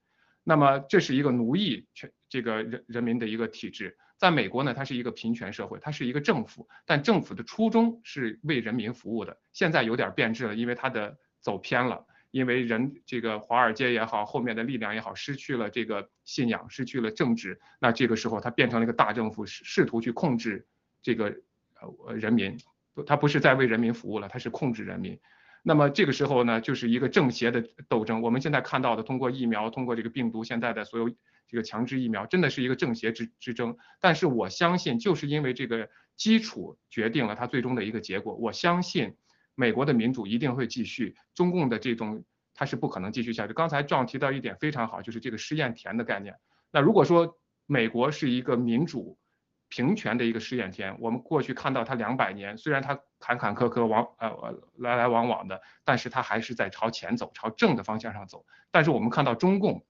[0.43, 3.97] 那么这是一个奴役全这个人人民的一个体制。
[4.18, 9.38] 在美国呢，它是一个平权社会，它是一个政府，但政府的初衷是为人民服务的。
[9.53, 20.68] 现在有点变质了，因为它的走偏了，因为人这个华尔街也好，后面的力量也好，失去了这个信仰，失去了政治，那这个时候它变成了一个大政府，试试图去控制
[21.01, 21.34] 这个
[21.80, 22.57] 呃人民，
[22.93, 25.18] 不它不是在为人民服务了，它是控制人民。
[25.70, 28.24] 那么这个时候呢，就是一个正邪的斗争。
[28.24, 31.07] 我们现在看到的，通过疫苗，通过这个病毒，现在的所有
[31.47, 33.78] 这个强制疫苗，真的是一个正邪之之争。
[34.01, 38.34] 但是我相信，就是因为这个基础决定了它最终的一个结果。
[38.34, 39.13] 我相信
[39.53, 42.24] 美国的民主一定会继续，中共的这种
[42.55, 43.53] 它是不可能继续下去。
[43.53, 46.34] 刚才壮提到一点非常好，就是这个试验田的概念。
[46.72, 49.20] 那如果说美国是一个民主，
[49.70, 58.43] 平权的一个试验田，我们过去看到它两百年，虽然它坎坎坷坷往呃来来往往的，但是它还是在朝前走，朝正的方向上走。
[58.72, 59.86] 但是我们看到中共，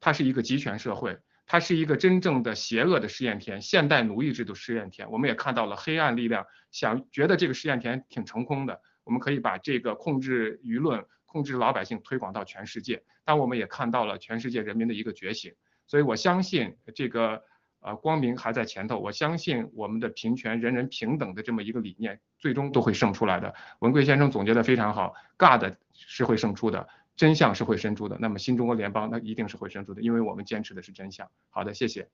[0.00, 5.10] 它是一个集权社会，它是一个真正的邪恶的试验田，现代奴役制度试验田。
[5.10, 13.02] 我们也看到了黑暗力量想觉得这个试验田挺成功的，我们可以把这个控制舆论、控制老百姓推广到全世界。
[13.24, 15.54] 但我们也看到了全世界人民的一个觉醒，
[15.86, 17.42] 所以我相信这个。
[17.80, 23.54] 啊，光明还在前头，我相信我们的平权、人人平等的这么一个理念，最终都会胜出来的。
[23.80, 28.18] 文贵先生总结的非常好，God 是会胜出的，真相是会胜出的。
[28.20, 31.28] 那么新中国联邦那一定是会胜出的，因为我们坚持的是真相。
[31.48, 32.08] 好的，谢谢。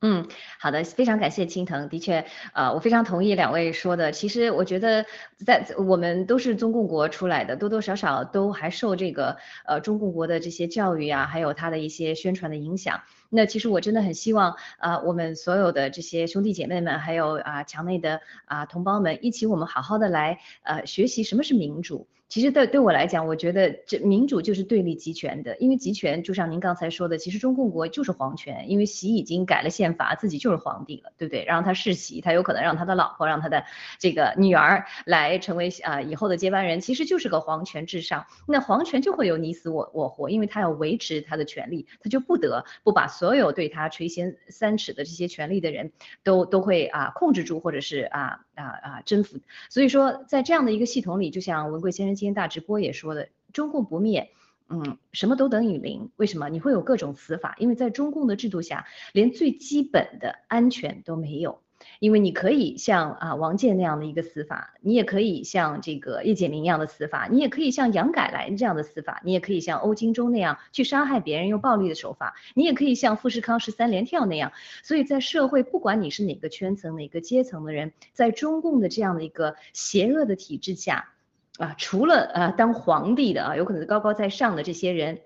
[0.00, 0.28] 嗯，
[0.60, 1.88] 好的，非常感谢青藤。
[1.88, 2.24] 的确，
[2.54, 4.12] 呃，我非常同意两位说的。
[4.12, 5.04] 其实我觉得，
[5.44, 9.36] 在我们都是中共国出来的，多多少少都还受这个
[9.66, 13.02] 呃中共国的这些教育啊，还有他的一些宣传的影响。
[13.30, 22.06] 那其实我真的很希望，呃，我们所有的这些兄弟姐妹们，还有啊墙内的啊同胞们，一起我们好好的来呃学习什么是民主。
[22.28, 31.46] 其实对对我来讲，我觉得这民主就是对立集权的，因为集权就像您刚才说的，其实中共国就是皇权，因为习已经改了宪法，自己就是皇帝了，对不对？
[31.46, 33.64] 然后他世袭，他有可能让他的老婆、让他的
[33.98, 38.26] 这个女儿来成为啊以后的接班人，其实就是个皇权至上。
[38.46, 45.90] 那皇权就会有你死我我活，因为他要维持他的权利，他就不得不把所有对他垂涎三尺的这些权利的人
[46.22, 49.38] 都都会啊控制住，或者是啊啊啊征服。
[49.68, 52.14] 所以说，在这样的一个系统里，就像文贵先生。
[52.14, 54.30] 今天大直播也说的，中共不灭，
[54.68, 56.10] 嗯，什么都等于零。
[56.16, 56.48] 为什么？
[56.48, 61.60] 你会有各种死法，因为在中共的制度下，连最基本的安全都没有。
[61.98, 74.52] 因为你可以像啊王建那样的一个死法，你也可以像这个叶简明一样的死法，你也可以像杨改来这样的死法，你也可以像欧金忠那样去杀害别人用暴力的手法，你也可以像富士康十三连跳那样。
[74.82, 81.12] 所以在社会，不管你是哪个圈层、哪个阶层的人，在中共的这样的一个邪恶的体制下。
[81.58, 85.20] 啊，除了呃当皇帝的啊，有可能高高在上的这些人。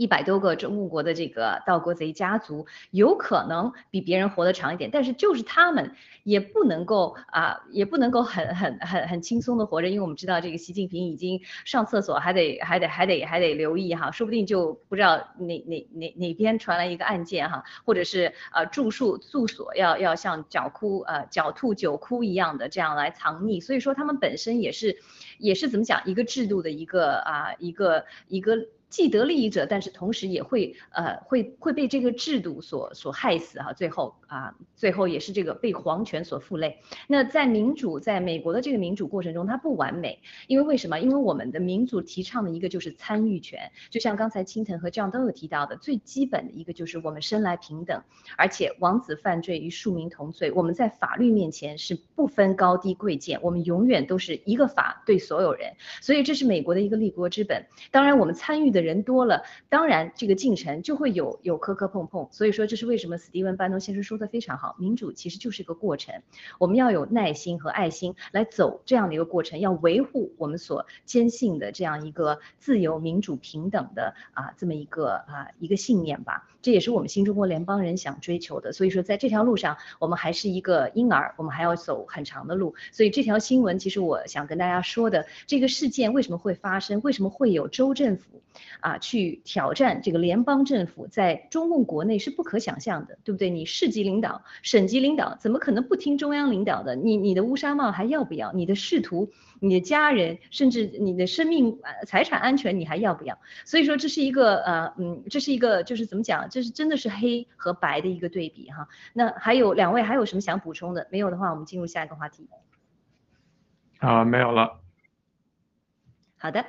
[0.00, 24.96] 一百多个中国的这个盗国贼家族，有可能比别人活得长一点，但是就是他们也不能够啊，也不能够很很很很轻松的活着，因为我们知道这个习近平已经上厕所还得还得还得还得留意哈，说不定就不知道哪哪哪哪边传来一个案件哈，或者是呃住宿住所要要像狡窟呃狡兔九窟一样的这样来藏匿，所以说他们本身也是
[25.36, 28.56] 也是怎么讲一个制度的一个啊一个一个。
[28.90, 36.80] 既得利益者，但是同时也会呃会会被这个制度所所害死哈，最后啊最后也是这个被皇权所负累。
[37.06, 40.98] 那在民主在美国的这个民主过程中，它不完美，因为为什么？
[40.98, 48.02] 因为我们的民主提倡的一个就是参与权，就像刚才青藤和这样都有提到的，最基本的一个就是我们生来平等，
[48.36, 55.72] 而且王子犯罪与庶民同罪，我们在法律面前是不分高低贵贱，我们永远都是一个法对所有人，
[56.02, 57.64] 所以这是美国的一个立国之本。
[57.92, 58.79] 当然，我们参与的。
[58.80, 66.22] 人多了，当然这个进程就会有有磕磕碰碰，所以说这是为什么史蒂文班农先生说的非常好，民主其实就是一个过程，
[66.58, 78.72] 我们要有耐心和爱心来走这样的一个过程，要维护我们所坚信的这样一个自由、民主、平等的啊这么一个啊一个信念吧，这也是我们新中国联邦人想追求的。
[78.72, 82.74] 所以说在这条路上，我们还是一个婴儿，我们还要走很长的路。
[82.92, 88.42] 所以这条新闻其实我想跟大家说的，这个事件为什么会发生，为什么会有州政府？
[88.80, 93.48] 啊，去挑战这个联邦政府，在中共国内是不可想象的，对不对？
[93.48, 96.96] 你市级领导、省级领导怎么可能不听中央领导的？
[96.96, 98.52] 你你的乌纱帽还要不要？
[98.52, 99.30] 你的仕途、
[99.60, 103.38] 你的家人，甚至你的生命、财产安全，你还要不要？
[103.64, 106.48] 所以说这是一个呃嗯，这是一个就是怎么讲？
[106.50, 108.88] 这是真的是黑和白的一个对比哈。
[109.12, 111.06] 那还有两位还有什么想补充的？
[111.10, 112.48] 没有的话，我们进入下一个话题。
[113.98, 114.80] 啊，没有了。
[116.38, 116.64] 好的。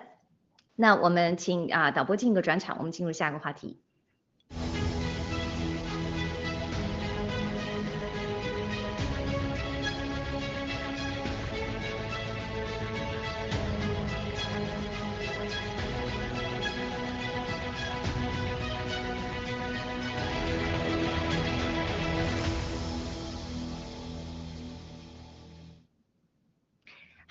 [0.76, 3.80] 那我们请啊导播进个转场，我们进入下一个话题。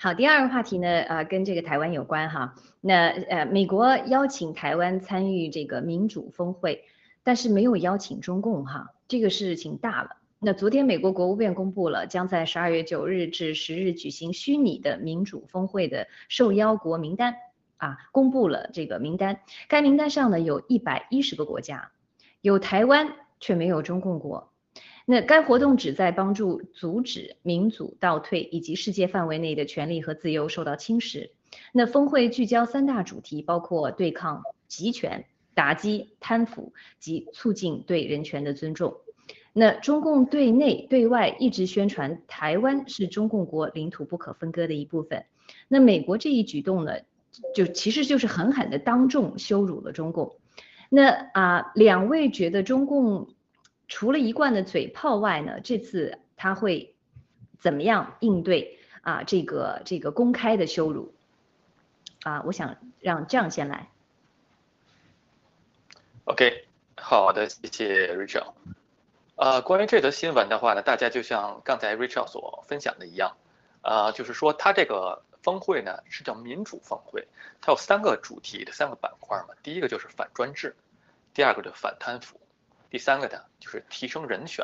[0.03, 2.55] 好，第二个话题呢，呃，跟这个台湾有关哈。
[2.81, 6.85] 那呃，美国邀请台湾参与这个民主峰会，
[7.21, 10.17] 但是没有邀请中共哈，这个事情大了。
[10.39, 17.35] 那昨天美国国务院公布了将在十二月九日至十日举行虚拟的民主峰会的受邀国名单
[17.77, 19.41] 啊，公布了这个名单。
[19.67, 21.91] 该名单上呢有一百一十个国家，
[22.41, 24.50] 有台湾却没有中共国。
[25.05, 31.29] 那该活动旨在帮助阻止民主倒退以及世界范围内的权利和自由受到侵蚀。
[31.73, 38.95] 那峰会聚焦三大主题，包括对抗集权、打击贪腐及促进对人权的尊重。
[39.53, 45.25] 那中共对内对外一直宣传台湾是中共国领土不可分割的一部分。
[45.67, 46.93] 那美国这一举动呢，
[47.53, 50.37] 就其实就是狠狠的当众羞辱了中共。
[50.89, 53.27] 那啊，两位觉得中共？
[53.91, 56.95] 除了一贯的嘴炮外呢，这次他会
[57.59, 59.23] 怎么样应对啊？
[59.23, 61.13] 这个这个公开的羞辱
[62.23, 63.89] 啊，我想让这样先来。
[66.23, 66.65] OK，
[66.95, 68.53] 好的，谢谢 Rachel。
[69.35, 73.35] 呃，关于这则新闻的话呢，大家就像刚才 Rachel 所分享的一样，
[73.81, 77.27] 呃，就是说他这个峰会呢是叫民主峰会，
[77.59, 80.77] 它有三个主题的三个板块嘛，第一个就是反专制，
[81.33, 82.39] 第二个就反贪腐。
[82.91, 84.63] 第三个呢，就是提升人权。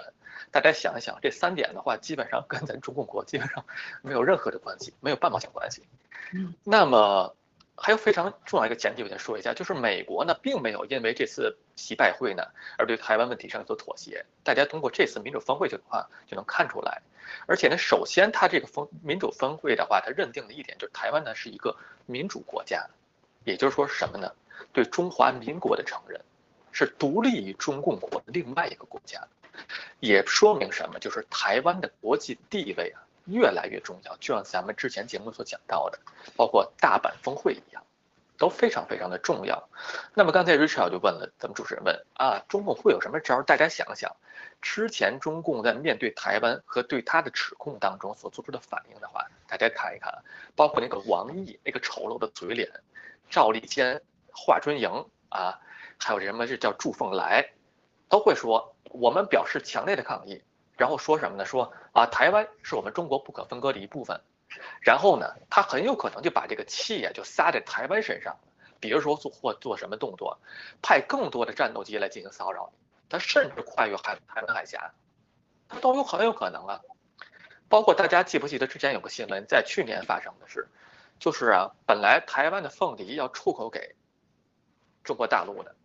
[0.51, 3.65] 大家想一想，这三点的话，基本上跟咱中共国基本上
[4.01, 5.81] 没有任何的关系，没有半毛钱关系。
[6.33, 6.53] 嗯。
[6.63, 7.35] 那么
[7.75, 12.43] 还有非常重要一个前提，我先说一下，就是美国呢，并没有因为这次习拜会呢，
[12.77, 14.25] 而对台湾问题上有所妥协。
[14.43, 17.01] 大家通过这次民主峰会的话，就能看出来。
[17.45, 22.85] 而且呢，首先它这个峰民主峰会的话，它认定的一点就是台湾呢是一个民主国家，
[23.45, 24.31] 也就是说什么呢？
[24.73, 26.19] 对中华民国的承认。
[26.71, 29.21] 是独立于中共国的另外一个国家，
[29.99, 30.99] 也说明什么？
[30.99, 34.15] 就是台湾的国际地位啊越来越重要。
[34.17, 35.99] 就像咱们之前节目所讲到的，
[36.35, 37.83] 包括大阪峰会一样，
[38.37, 39.67] 都非常非常的重要。
[40.13, 43.41] 那么刚才 Richard 就问了，咱们主持人问啊，中共会有什么招？
[43.41, 44.15] 大家想想，
[44.61, 50.13] 之前中共在面对台湾和对他的指控当中所做出的反应的话，大家看一看，
[50.55, 52.69] 包括那个王毅那个丑陋的嘴脸，
[53.29, 54.01] 赵立坚、
[54.31, 54.89] 华春莹
[55.29, 55.59] 啊。
[55.99, 57.49] 还有什么是叫祝凤来，
[58.09, 60.41] 都会说我们表示强烈的抗议，
[60.77, 61.45] 然后说什么呢？
[61.45, 64.21] 说啊，台湾是我们中国不可分割的一部分，
[64.81, 68.37] 然后呢，他很有可能就把这个气呀就撒在台湾身上，
[68.79, 70.39] 比如说做或做什么动作，
[70.81, 72.71] 派更多的战斗机来进行骚扰，
[73.09, 74.93] 他甚至跨越海台湾海峡，
[75.67, 76.79] 他都有很有可能啊。
[77.69, 80.69] 包括大家记不记得之前有个新闻，在去年发生的事，
[81.19, 83.95] 就是啊，本来台湾的凤梨要出口给
[85.03, 85.75] 中国大陆的。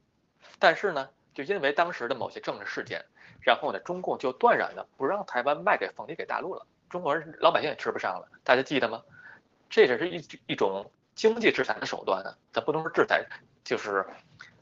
[0.62, 3.04] 但是呢，就因为当时的某些政治事件，
[3.40, 8.28] 然后呢，中共就断然的不让台湾卖给凤梨给大陆了，中国人老百姓也吃不上了。
[8.44, 9.02] 大家记得吗？
[9.68, 13.26] 这只是一一种经济制裁的手段呢，咱不能说制裁，
[13.64, 14.06] 就是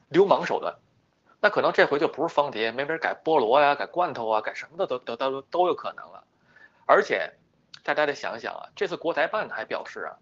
[0.09, 0.75] 流氓手段。
[1.39, 6.25] 那可能这回就不是凤梨，没准改菠萝呀，改罐头啊，改什么的都都都都有可能了。
[6.87, 7.31] 而且
[7.85, 10.17] 大家得想想啊，这次国台办还表示啊，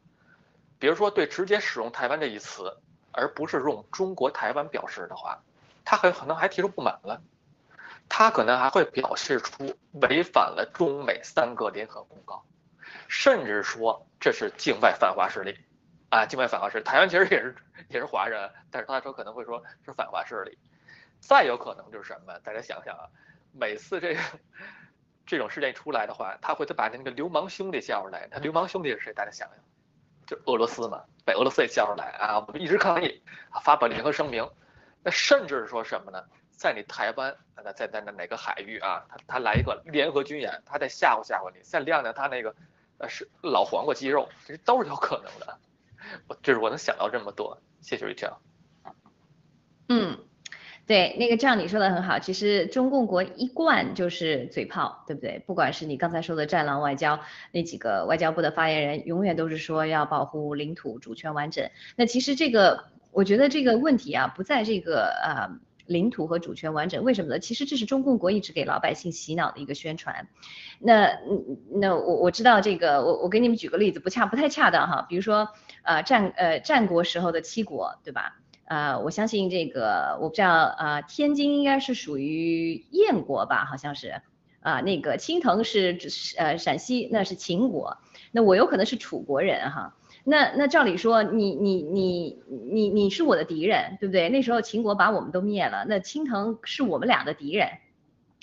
[0.81, 2.77] 比如说对直接使用台湾这一词，
[3.13, 5.41] 而不是用中国台湾表示的话。
[5.91, 7.23] 他很可能还提出不满了，
[8.11, 12.45] 他可能还会表示出违反了中美三个联合公告，
[13.09, 15.59] 甚至说这是境外反华势力，
[16.11, 17.57] 啊，境外反华势力，台湾其实也是
[17.89, 20.59] 也是华人，但是他说可能会说是反华势力，
[21.21, 22.39] 再有可能就是什么？
[22.41, 23.09] 大家想想啊，
[23.53, 24.21] 每次这个
[25.25, 29.15] 这种事件出来的话，他会他把那个流氓兄弟叫出来，他流氓兄弟是谁？
[29.15, 29.59] 大家想想，
[30.27, 33.23] 就俄罗斯嘛，把俄罗斯也叫出来啊，我们一直抗议，
[33.63, 34.47] 发表联合声明。
[35.09, 36.23] 那甚至是说什么呢？
[36.51, 39.07] 在你台湾，那在在那哪个海域啊？
[39.09, 42.55] 他他来一个联合军演，他在吓唬吓唬你，再亮亮他那个
[42.99, 45.59] 呃是老黄瓜鸡肉，这都是有可能的。
[46.27, 47.59] 我就是我能想到这么多。
[47.81, 48.31] 谢谢瑞秋。
[49.89, 50.19] 嗯，
[50.87, 52.19] 对，那个这样你说的很好。
[52.19, 55.39] 其实中共国一贯就是嘴炮，对不对？
[55.47, 57.19] 不管是你刚才说的战狼外交，
[57.51, 61.71] 那几个外交部的发言人永远都是说要保护领土主权完整。
[61.97, 62.91] 那其实这个。
[63.19, 65.51] 我觉得这个问题啊，不在这个呃
[65.87, 67.03] 领土和主权完整。
[67.03, 67.41] 为什么呢？
[67.41, 70.29] 其实这是中共国一直给老百姓洗脑的一个宣传。
[70.79, 71.19] 那
[71.69, 75.05] 那我我知道这个，我我给你们举个例子，不恰不太恰当哈。
[75.09, 75.49] 比如说
[75.83, 78.37] 呃战呃战国时候的七国，对吧？
[78.67, 83.65] 呃，我相信这个我不知道啊，天津应该是属于燕国吧？
[83.65, 84.23] 好像是
[84.61, 85.99] 啊，那个青藤是
[86.37, 87.99] 呃陕西，那是秦国。
[88.31, 89.97] 那我有可能是楚国人哈。
[90.29, 94.29] 那那照理说，你你你你你是我的敌人，对不对？
[94.29, 97.69] 那时候秦国把我们都灭了，那青藤是我们俩的敌人，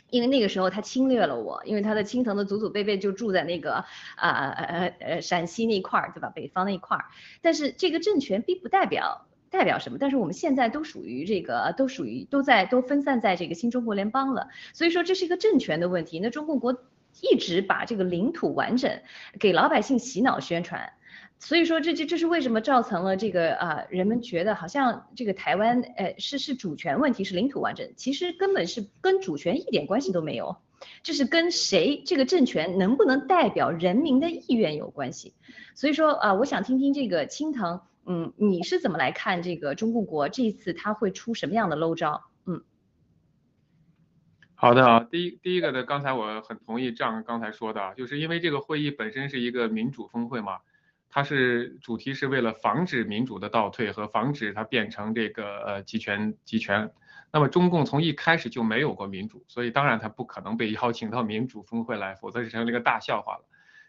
[0.09, 6.31] 因为那个时候他侵略了我，因为他的青藤的祖祖辈辈就住在那个啊呃呃陕西那块儿，对吧？
[6.35, 7.05] 北方那一块儿。
[7.43, 16.19] 但是这个政权并不代表代表什么，但是我们现在都属于这个，都属于都在都分散在这个新中国联邦了，所以说这是一个政权的问题。
[16.19, 16.75] 那中共国
[17.21, 19.01] 一直把这个领土完整
[19.39, 20.93] 给老百姓洗脑宣传。
[21.45, 23.85] 所以说，这这这是为什么造成了这个啊？
[23.91, 30.57] 人们觉得好像这个台湾，呃，是是主权问题，是领土完整，其实根本是跟主权一点关系都没有，
[31.03, 35.35] 这是跟谁这个政权能不能代表人民的意愿有关系。
[35.75, 42.23] 所以说啊，我想听听这个青藤，嗯，你是怎么来看这个中共国这一次他会出什么样的 low 招？
[42.47, 42.63] 嗯，
[44.55, 50.57] 好的啊，第一第一个呢，刚才我很同意张刚才说的，就是因为这个会议本身是一个民主峰会嘛。
[51.15, 56.91] 它是主题是为了防止民主的倒退和防止它变成这个呃集权集权。
[57.31, 63.45] 那么中共从一开始就没有过民主，所以当然它不可能被邀请到民主峰会来，否则是成了一个大笑话了。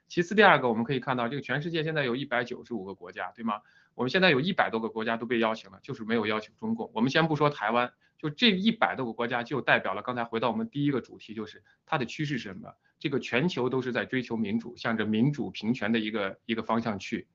[0.07, 3.55] 其次，第二个我们可以看到，这个全世界现在有一百九十五个国家，对吗？
[3.97, 6.93] 我们现在有一百多个国家都被邀请了，就是没有邀请中共。
[6.95, 12.73] 我们先不说台湾，就这一百多个国家就代表了刚才回到我们第一个主题，就是它的趋势是什么？
[12.99, 17.27] 这个全球都是在追求民主，向着民主平权的一个一个方向去。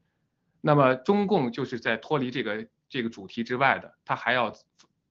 [0.60, 4.54] 那么中共就是在脱离这个这个主题之外的，他还要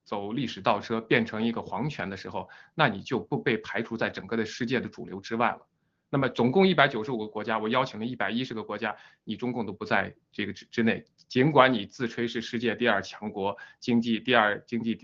[0.05, 5.67] 走历史倒车，变成一个皇权的时候，那你就不被排除在整个的世界的主流之外了。
[6.13, 14.97] 那么总共一百九十五个国家，我邀请了一百一十个国家，你中共都不在这个之之内，尽管你自吹是世界第二强国，经济第二经济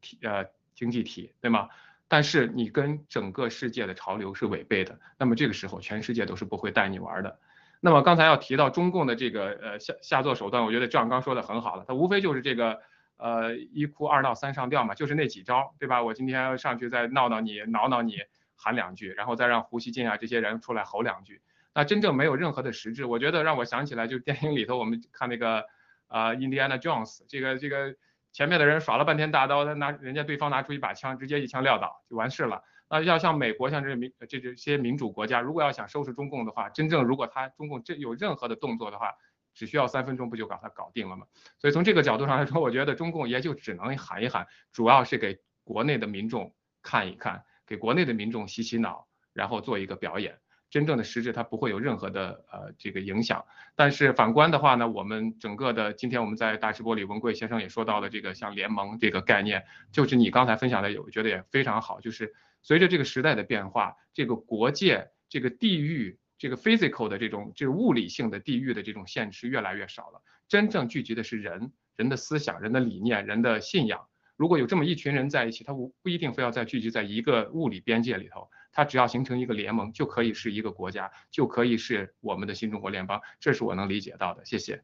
[0.00, 0.44] 体呃
[0.74, 1.68] 经济体，对吗？
[2.12, 7.38] 但是你跟整个世界的潮流是违背的，那么这个时候全世界都是不会带你玩的。
[7.80, 12.82] 那么刚才要提到中共的这个呃下下作手段，我觉得赵刚说的很好了，他无非就是这个
[13.16, 16.02] 呃一哭二闹三上吊嘛，就是那几招，对吧？
[16.02, 18.18] 我今天上去再闹闹你，挠挠你，
[18.56, 21.40] 喊两句，然后再让胡锡进啊这些人出来吼两句，
[21.72, 23.06] 那真正没有任何的实质。
[23.06, 25.64] 我觉得让我想起来就电影里头我们看那个
[26.08, 27.94] 呃 Indiana Jones，这个这个。
[28.32, 32.62] 前面的人耍了半天大刀，他拿人家对方拿出一把枪，直接一枪撂倒就完事了。
[32.88, 39.12] 那要像美国像这民这这些民主国家，如果要想收拾中共的话，真正如果他中共这有任何的动作的话，
[39.54, 41.26] 只需要三分钟不就把他搞定了吗？
[41.58, 50.38] 所以从这个角度上来说，我觉得中共也就只能喊一喊，主要是给国内的民众看一看，给国内的民众洗洗脑，然后做一个表演。
[50.72, 53.44] 真正的实质它不会有任何的呃这个影响，
[53.76, 59.62] 但是反观的话呢，我们整个的今天我们在大直播里，文贵先生也说到了这个像联盟这个概念，
[59.92, 74.08] 就是你刚才分享的，我觉得也非常好，就是随着这个时代的变化，这个国界、这个地域、这个 physical 的这种这个物理性的地域的这种限制越来越少了，真正聚集的是人、人的思想、人的理念、人的信仰。
[74.38, 78.48] 如果有这么一群人在一起，他不不一定非要再聚集在一个物理边界里头。
[78.72, 84.44] 它只要形成一个联盟，就可以是一个国家，就可以是我们的新中国联邦，这是我能理解到的。
[84.44, 84.82] 谢谢。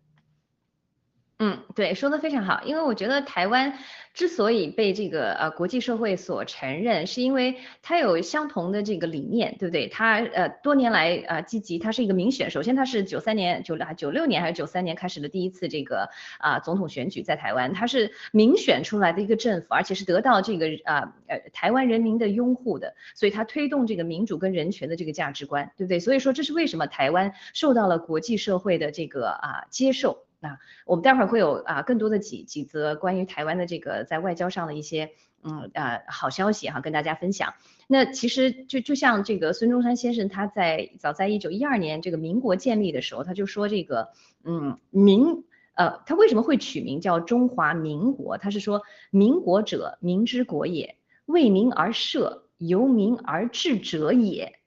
[1.41, 2.63] 嗯，对，说的非常好。
[2.65, 3.79] 因为我觉得台湾
[4.13, 9.87] 之所以被这个呃国际社会所承认，是因为它有相同的这个理念，对不对？
[9.87, 12.51] 它呃多年来呃积极，它是一个民选。
[12.51, 16.11] 首先，它是九三年九九六年还是九三年开始的第一次这个
[16.41, 26.01] 啊总统选举在台湾，它是民选出来的一个政府，而且是得到这个啊呃台湾人民的拥护的，所以它推动这个民主跟人权的这个价值观，对不对？
[26.01, 30.25] 所以说这是为什么台湾受到了国际社会的这个啊接受。
[30.41, 35.11] 那我们待会儿会有啊更多的几几则关于台湾的这个在外交上的一些
[35.43, 37.55] 嗯啊好消息哈跟大家分享。
[37.89, 44.11] 那其实就就像这个孙中山先生他在早在一九一二年这个民国建立的时候他就说这个
[44.45, 48.39] 嗯民呃他为什么会取名叫中华民国？
[48.39, 54.61] 他是说民国者民之国也，为民而设，由民而治者也，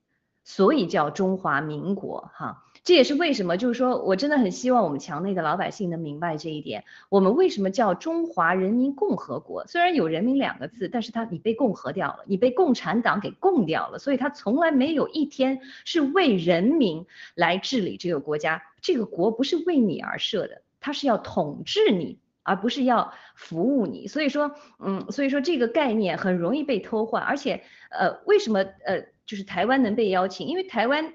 [0.43, 2.65] 所以叫中华民国哈。
[2.84, 6.84] 这也是为什么，就是说我真的很希望我们墙内的老百姓能明白这一点。
[7.10, 9.68] 我们为什么叫中华人民共和国？
[9.68, 17.06] 虽然有“人民”两个字，但是它你被共和掉了，你被共产党给共掉了，所以它从来没有一天是为人民
[17.36, 18.64] 来治理这个国家。
[18.82, 22.20] 这个国不是为你而设的，它是要统治你。
[22.44, 24.08] 而不是要服务你。
[24.08, 27.62] 所以说，嗯，所以说这个概念很容易被偷换，而且，
[27.92, 30.48] 呃，为什么呃，就是台湾能被邀请？
[30.48, 31.14] 因为台湾。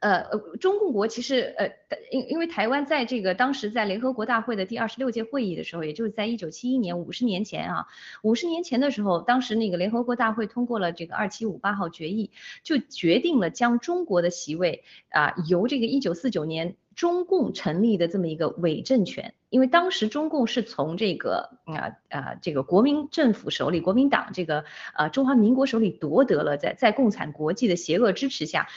[0.00, 1.70] 呃呃，中共国其实呃，
[2.10, 7.86] 因因为台湾在这个当时在联合国大会的第二十六届会议的时候，也就是在一九七一年五十年前啊，
[8.22, 12.30] 五十年前的时候，当时那个联合国大会通过了这个二七五八号决议，
[12.62, 24.64] 就决定了将中国的席位啊由这个一九四九年中共成立的这么一个伪政权，因为当时中共是从这个啊啊这个国民政府手里，国民党这个
[24.96, 28.68] 呃中华民国手里夺得了在在共产国际的邪恶支持下。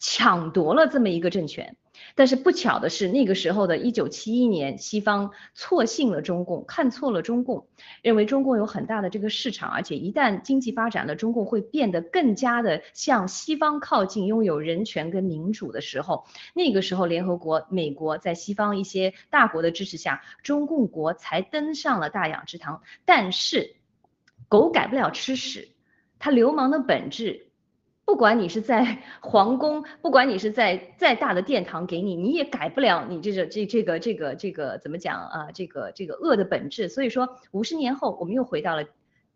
[0.00, 1.76] 抢夺了这么一个政权，
[2.14, 7.68] 但是不巧的是，那个时候的一九七一年，西方错信了中共，看错了中共，
[8.00, 16.24] 认为中共有很大的这个市场，而且一旦经济发展了，中共会变得更加的向西方靠近，拥有人权跟民主的时候，
[16.54, 22.80] 那个时候，联合国、美国在西方一些大国的支持下，中共国才登上了大雅之堂。
[23.04, 23.76] 但是，
[24.48, 25.68] 狗改不了吃屎，
[26.18, 27.49] 它流氓的本质。
[28.10, 35.52] 不管你是在 皇宫，不管你是在再大的殿堂给你，你也改不了你这个这这个这个这个怎么讲啊？
[35.54, 36.88] 这个这个恶的本质。
[36.88, 38.84] 所以说，五十年后我们又回到了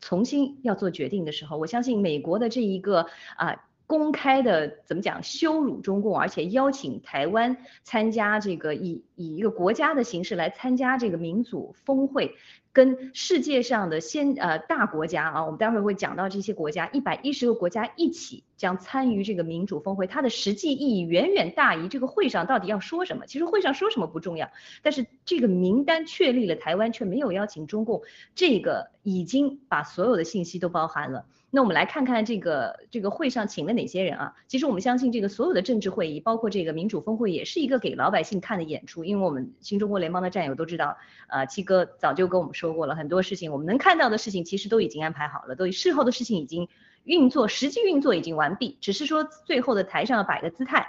[0.01, 1.57] 重新要做决定的时候。
[1.57, 3.07] 我相信美国的这一个
[3.37, 12.35] 啊公开的怎么讲羞辱中共，而且邀请台湾参加这个以以一个国家的形式来参加这个民主峰会。
[12.75, 23.27] 跟世界上的先呃大国家啊，我们待会儿会讲到这些国家，一百一十个国家一起将参与这个民主峰会，它的实际意义远远大于这个会上到底要说什么。
[23.27, 24.51] 其实会上说什么不重要，
[24.83, 28.03] 但是这个名单确立了台湾却没有邀请中共，
[28.35, 31.25] 这个已经把所有的信息都包含了。
[31.51, 34.35] 那我们来看看这个这个会上请了哪些人啊？
[34.49, 39.05] 其实我们相信这个所有的政治会议，包括这个民主峰会，也是一个给老百姓看的演出。
[39.05, 40.97] 因为我们新中国联邦的战友都知道，
[41.29, 46.67] 呃，七哥早就跟我们说说过了，很多事情我们能看到的事情，其实都已经安排好了，都事后的事情已经
[47.05, 50.87] 运作，实际运作已经完毕，只是说最后的台上要摆个姿态，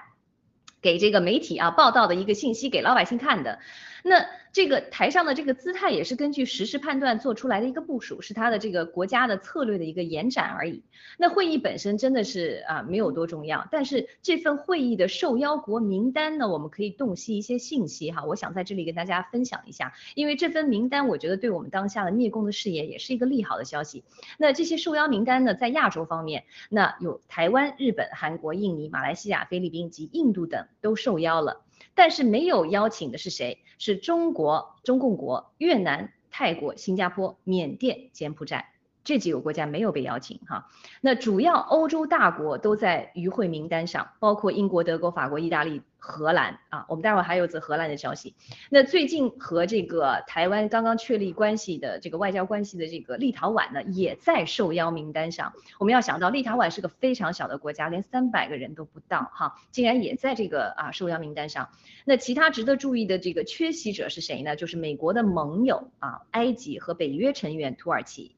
[0.82, 3.60] 给这个媒体啊报道的一个信息给老百姓看的。
[4.08, 10.84] 那这个台上的这个姿态也是根据实时判断做出来的一个部署，是他的这个国家的策略的一个延展而已。
[11.18, 18.24] 那会议本身真的是啊没有多重要，但是这份会议的受邀国名单呢，我们可以洞悉一些信息哈。
[18.26, 24.04] 我想在这里跟大家分享一下，因为这份名单我觉得对我们当下的灭共的事业也是一个利好的消息。
[24.38, 31.64] 那这些受邀名单呢，在亚洲方面，那有台湾、日本、韩国、印尼、马来西亚、菲律宾及印度等都受邀了。
[31.94, 33.58] 但是没有邀请的是谁？
[33.78, 38.70] 是中国、中共国、越南、泰国、新加坡、缅甸、柬埔寨
[39.04, 40.68] 这几个国家没有被邀请哈。
[41.02, 45.82] 那主要欧洲大国都在与会名单上，包括英国、德国、法国、意大利。
[46.06, 48.36] 荷兰啊，我们待会儿还有则荷兰的消息。
[48.70, 55.52] 那最近和这个台湾刚刚确立关系的这个外交关系的这个立陶宛呢，也在受邀名单上。
[55.80, 61.70] 我们要想到立陶宛是个非常小的国家，连三百个人都不到哈，竟然也在这个啊受邀名单上。
[62.06, 64.56] 那其他值得注意的这个缺席者是谁呢？
[64.56, 68.36] 就是美国的盟友啊，埃及和北约成员土耳其。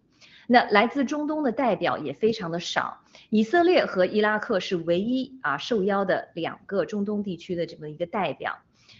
[0.47, 8.57] 那来自中东的代表也非常的少，以色列和伊拉克是唯一啊受邀的两个中东地区的这么一个代表。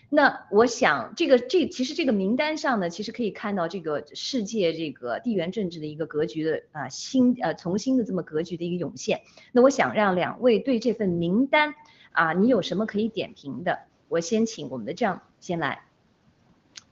[0.10, 9.22] 那我想这个这其实这个名单上呢，其实可以看到这个世界这个地缘政治的一个格局的啊新呃重新的这么格局的一个涌现。
[9.52, 11.76] 那我想让两位对这份名单
[12.12, 13.80] 啊，你有什么可以点评的？
[14.10, 15.84] 我先请我们的这样先来。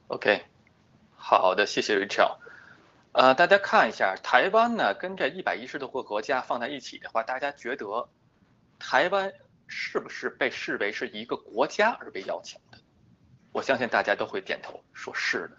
[0.08, 0.44] OK，
[1.16, 2.38] 好的，谢谢 Rachel。
[3.16, 8.10] 呃，大家看一下，台湾呢跟这一百一十多个国家放在一起的话，大家觉得
[8.78, 9.32] 台湾
[9.68, 12.78] 是不是被视为是一个国家而被邀请的？
[13.54, 15.52] 我相信大家都会点头说是的，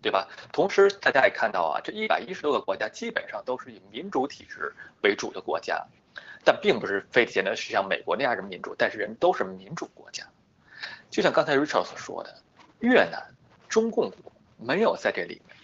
[0.00, 0.28] 对吧？
[0.52, 5.84] 同时大家也看到啊，这一百一十多个国家基本上都是以民主体制为主的国家，
[6.44, 10.24] 但并不是非得现在是像美国那样的民主，但是人都是民主国家。
[11.10, 12.40] 就像刚才 Richard 所说的，
[12.78, 13.34] 越南、
[13.68, 14.12] 中共
[14.56, 15.56] 没有在这里面。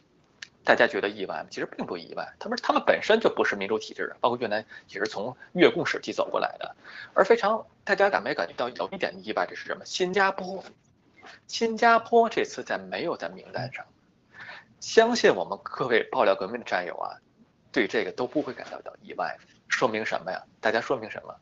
[0.66, 1.46] 大家觉得意外吗？
[1.48, 6.74] 其实并不意外，他们他们本身就不是民主体制的，包括越南也是从越共时期走过来的。
[7.14, 9.84] 而非常大家感没感觉到有一点意外的是什么？
[9.84, 10.64] 新加坡，
[11.46, 13.86] 新加坡这次在没有在名单上。
[14.80, 17.16] 相信我们各位爆料革命的战友啊，
[17.70, 19.38] 对这个都不会感到到意外。
[19.68, 20.42] 说明什么呀？
[20.60, 21.36] 大家说明什么？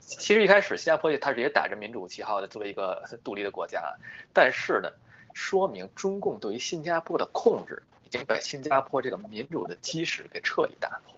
[0.00, 3.94] 其实一开始新加坡它是也打着民主旗号的，作为一个独立的国家，
[4.32, 4.90] 但是呢，
[5.34, 7.82] 说明中共对于新加坡的控制。
[8.08, 11.14] 已经被新加坡这个民主的基石给彻底打破。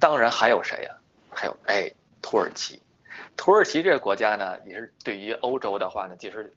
[0.00, 0.96] 当然还有谁呀？
[1.30, 2.80] 还有哎，土耳其。
[3.36, 6.54] 土耳其这个国家呢，也是对于欧洲的话呢，其实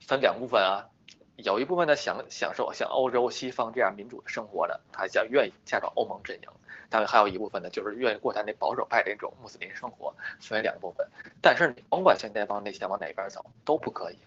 [0.00, 0.88] 分两部分啊，
[1.36, 6.48] 有一部分呢想享受像欧洲西方这样民主的生活的，他想愿意加入欧盟阵营。
[6.90, 11.06] 当然还有一部分呢，就是愿意过他那保守派的那种穆斯林生活，分为两部分。
[11.40, 14.18] 但是你甭管现在往那些往哪边走都不可以，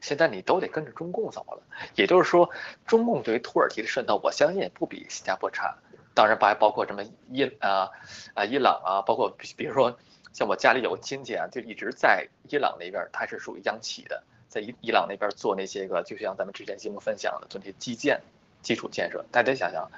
[0.00, 1.62] 现在你都得跟着中共走了。
[1.94, 2.50] 也就是说，
[2.86, 5.76] 中共对于土耳其的渗透，我相信也不比新加坡差。
[6.14, 7.90] 当然还包括什么伊啊
[8.34, 9.98] 啊伊朗啊，包括比如说
[10.32, 18.20] 像我家里有亲戚啊，就一直在伊朗那边，他是属于央企的，在伊伊朗那边做那些个，就像咱们之前节目分享的做那些基建
[18.62, 19.24] 基础建设。
[19.30, 19.90] 大家想想。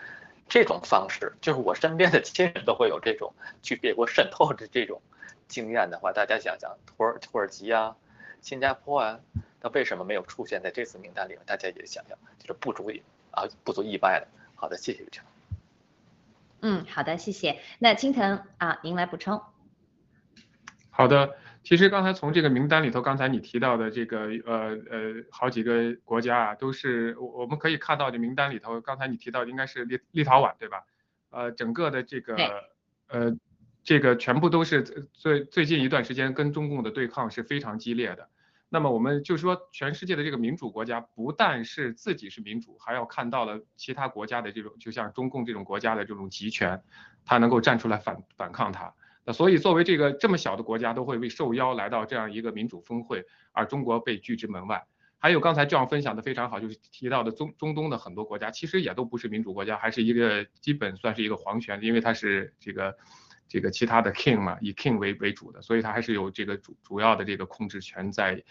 [0.49, 3.33] 这种方式，就是我身边的亲人都会有这种
[3.63, 5.01] 去别国渗透的这种
[5.49, 7.97] 经验的话，大家想想，土耳土耳其啊、
[8.43, 9.21] 新加坡啊，
[9.63, 11.43] 那为什么没有出现在这次名单里面？
[11.47, 14.29] 大家也想想，就是不足以啊，不足意外的。
[14.55, 15.25] 好的，谢谢刘强。
[16.61, 17.61] 嗯，好的，谢谢。
[17.79, 19.41] 那青藤啊，您来补充。
[20.91, 21.37] 好的。
[21.65, 30.85] 其实刚才从这个名单里头，刚才你提到的这个呃呃好几个国家啊，都是我我们可以看到的名单里头，刚才你提到应该是立立陶宛对吧？
[31.31, 32.37] 呃，整个的这个
[33.07, 33.33] 呃
[33.85, 34.83] 这个全部都是
[35.13, 38.29] 最最近一段时间跟中共的对抗是非常激烈的。
[38.73, 46.83] 那么我们就说全世界的这个民主国家，不但是自己是民主，还要看到了其他国家的这种，就像中共这种国家的这种集权，
[47.23, 48.95] 他能够站出来反反抗他。
[49.27, 54.87] 那所以，作为这个这么小的国家，都会被受邀来到这样一个民主峰会，而中国被拒之门外。
[55.19, 62.97] 还有刚才这样分享的非常好，就是提到的中中东的很多国家，其实也都不是民主国家，还是一个基本算是一个皇权，因为它是这个
[63.47, 68.43] 这个其他的 king 嘛，以 king 为为主的，所以它还是有这个主主要的这个控制权在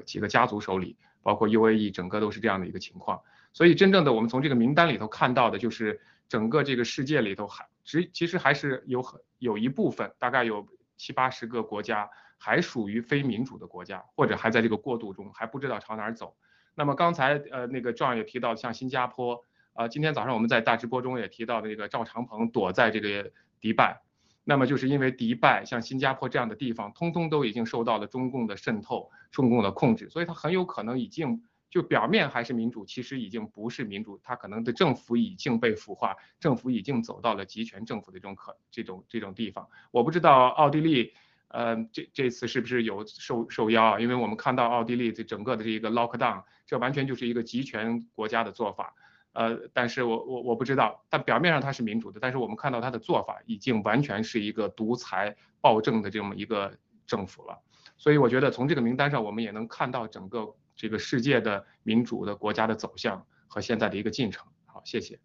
[0.00, 3.20] 几个家族手里，包括 UAE 整个都是这样的一个情况。
[3.52, 7.66] 所以真正的我们从这个名单里头看到的，就是整个这个世界里头还。
[7.84, 10.66] 其其实还是有很有一部分，大概有
[10.96, 16.36] 七八十个国家还属于非民主的国家，或者还在这个过渡中，还不知道朝哪儿走。
[16.74, 19.40] 那么刚才呃那个壮也提到，像新加坡，
[19.74, 23.30] 呃今天早上我们在大直播中也提到的这个赵长鹏躲在这个
[23.60, 24.02] 迪拜，
[24.48, 31.42] 那么就是因为迪拜像新加坡这样的地方，通通都已经受到了中共的渗透、中共的控制，所以他很有可能已经。
[31.68, 39.68] 就表面还是民主，其实已经不是民主，它可能的政府已经被腐化，政府已经走到了集权政府的这种可这种这种地方。
[39.90, 41.12] 我不知道奥地利，
[41.48, 44.00] 呃，这这次是不是有受受邀啊？
[44.00, 48.94] 因为我们看到奥地利这整个的这一个 lockdown，这完全就是一个集权国家的做法。
[49.36, 56.72] 呃，但是我我我不知道，但表面上它是民主的，但是我们看到它的做法已经完全是一个独裁暴政的这么一个
[57.06, 57.60] 政府了。
[57.96, 60.54] 所以我觉得从这个名单上，我们也能看到整个。
[60.78, 65.18] 这个世界的民主的国家的走向和现在的一个进程，好，谢谢。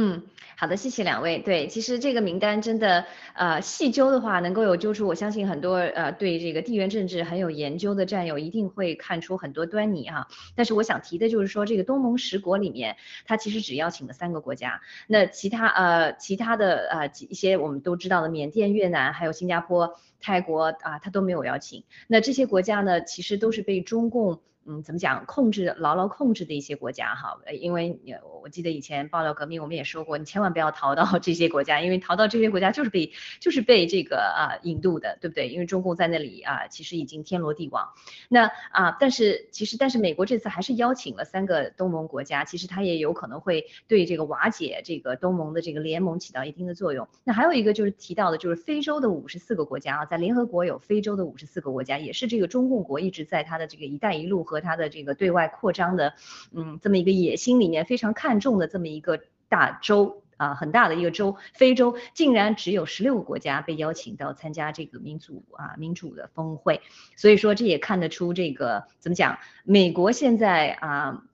[0.00, 0.22] 嗯，
[0.56, 1.40] 好的，谢谢两位。
[1.40, 10.28] 对，其实这个名单真的，呃，细究的话，能够有揪出，我相信很多呃对这个地缘政治很有研究的战友一定会看出很多端倪哈。
[10.54, 12.96] 但是我想提的就是说，这个东盟十国里面，
[13.26, 19.98] 它其实只邀请了三个国家，那其他呃其他的呃一些我们都知道的缅甸、越南还有新加坡。
[20.20, 21.82] 泰国啊，他都没有邀请。
[22.06, 24.40] 那这些国家呢，其实都是被中共。
[24.70, 25.24] 嗯，怎么讲？
[25.24, 27.98] 控制牢牢控制的一些国家哈，因为
[28.42, 33.10] 我记得以前爆料革命，我们也说过，你千万不要逃到这些国家，因为逃到这些国家就是被
[33.40, 35.48] 就是被这个啊引渡的，对不对？
[35.48, 37.88] 因为中共在那里啊，其实已经天罗地网。
[38.28, 47.08] 那啊，但是其实但是美国这次还是邀请了三个东盟国家，其实它也有可能会对这个瓦解这个东盟的这个联盟起到一定的作用。
[47.24, 56.14] 那还有一个就是提到的，就是非洲的五十四个国家啊，在联合国有非洲的五十四个国家，也是这个中共国一直在它的这个“一带一路”和他的这个对外扩张的，
[56.52, 66.82] 嗯，这么一个野心里面非常看重的这么一个大洲啊，很大的一个洲，非洲竟然只有十六个国家被邀请到参加这个民主啊民主的峰会，
[67.16, 71.24] 所以说这也看得出这个怎么讲，美国现在啊。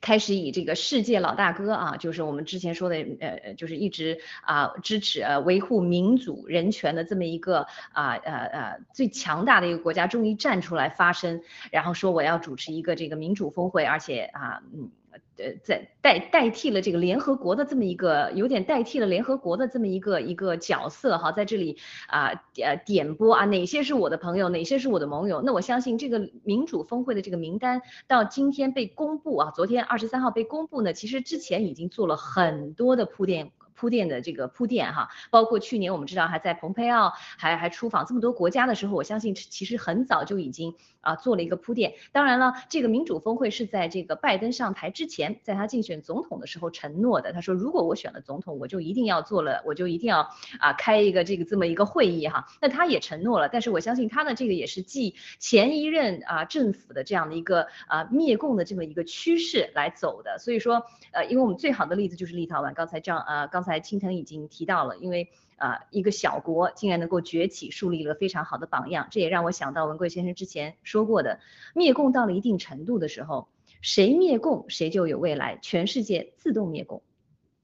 [0.00, 14.90] 开始以这个世界老大哥啊，就是我们之前说的，呃，就是一直啊支持维护民主人权的这么一个啊呃呃最强大的一个国家，终于站出来发声，然后说我要主持一个这个民主峰会，而且啊嗯。
[15.36, 25.42] 呃，在代代替了这个联合国的这么一个，有点代替了联合国的这么一个一个角色哈，在这里啊点点播啊，哪些是我的朋友，哪些是我的盟友？
[25.42, 33.52] 那我相信这个民主峰会的这个名单到今天被公布啊，昨天二十三号被公布呢，其实之前已经做了很多的铺垫。
[33.78, 41.94] 铺垫的这个铺垫哈，包括去年我们知道还在蓬佩奥还还出访这么多国家的时候，我相信其实很早就已经啊做了一个铺垫。
[42.10, 47.32] 当然了，这个民主峰会是在这个拜登上台之前，在他竞选总统的时候承诺的。
[47.32, 52.48] 他说如果我选了总统，我就一定要做了，我就一定要啊开一个这个这么一个会议哈。
[52.60, 60.36] 那他也承诺了，但是我相信他的这个也是继前一任啊政府的这样的一个啊灭共的这么一个趋势来走的。
[60.40, 63.67] 所以说呃，因为我们最好的例子就是立陶宛，刚才这样啊刚才。
[63.68, 71.38] 刚才青藤已经提到了，因为啊一个小国竟然能够崛起，树立了非常好的榜样，这也让我想到文贵先生之前说过的，
[71.74, 73.46] 灭共到了一定程度的时候，
[73.82, 77.02] 谁灭共谁就有未来，全世界自动灭共。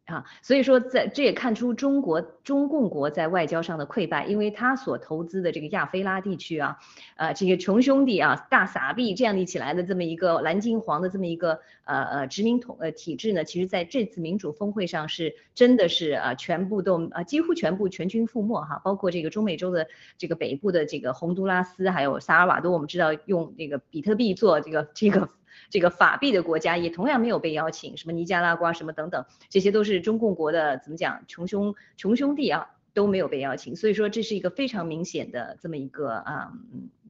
[0.07, 6.78] 啊，所以说在这也看出中国中共国在外交上的溃败，因为他所投资的这个亚非拉地区啊，
[7.16, 19.86] 呃，这个穷兄弟啊，大撒币建立起来的这么一个蓝金黄的这么一个呃呃殖民统呃体制呢，其实在这次民主峰会上是真的是啊全部都啊几乎全部全军覆没哈，包括这个中美洲的
[20.18, 25.30] 这个北部的这个洪都拉斯还有萨尔瓦多，我们知道用这个比特币做这个这个。
[25.70, 36.52] 这个法币的国家也同样没有被邀请，什么尼加拉瓜什么等等，这些都是中共国的怎么讲穷兄穷兄弟啊都没有被邀请，所以说这是一个非常明显的这么一个啊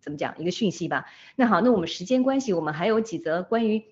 [0.00, 1.06] 怎么讲一个讯息吧。
[1.36, 3.84] 那好，那我们时间关系，我们还有几则关于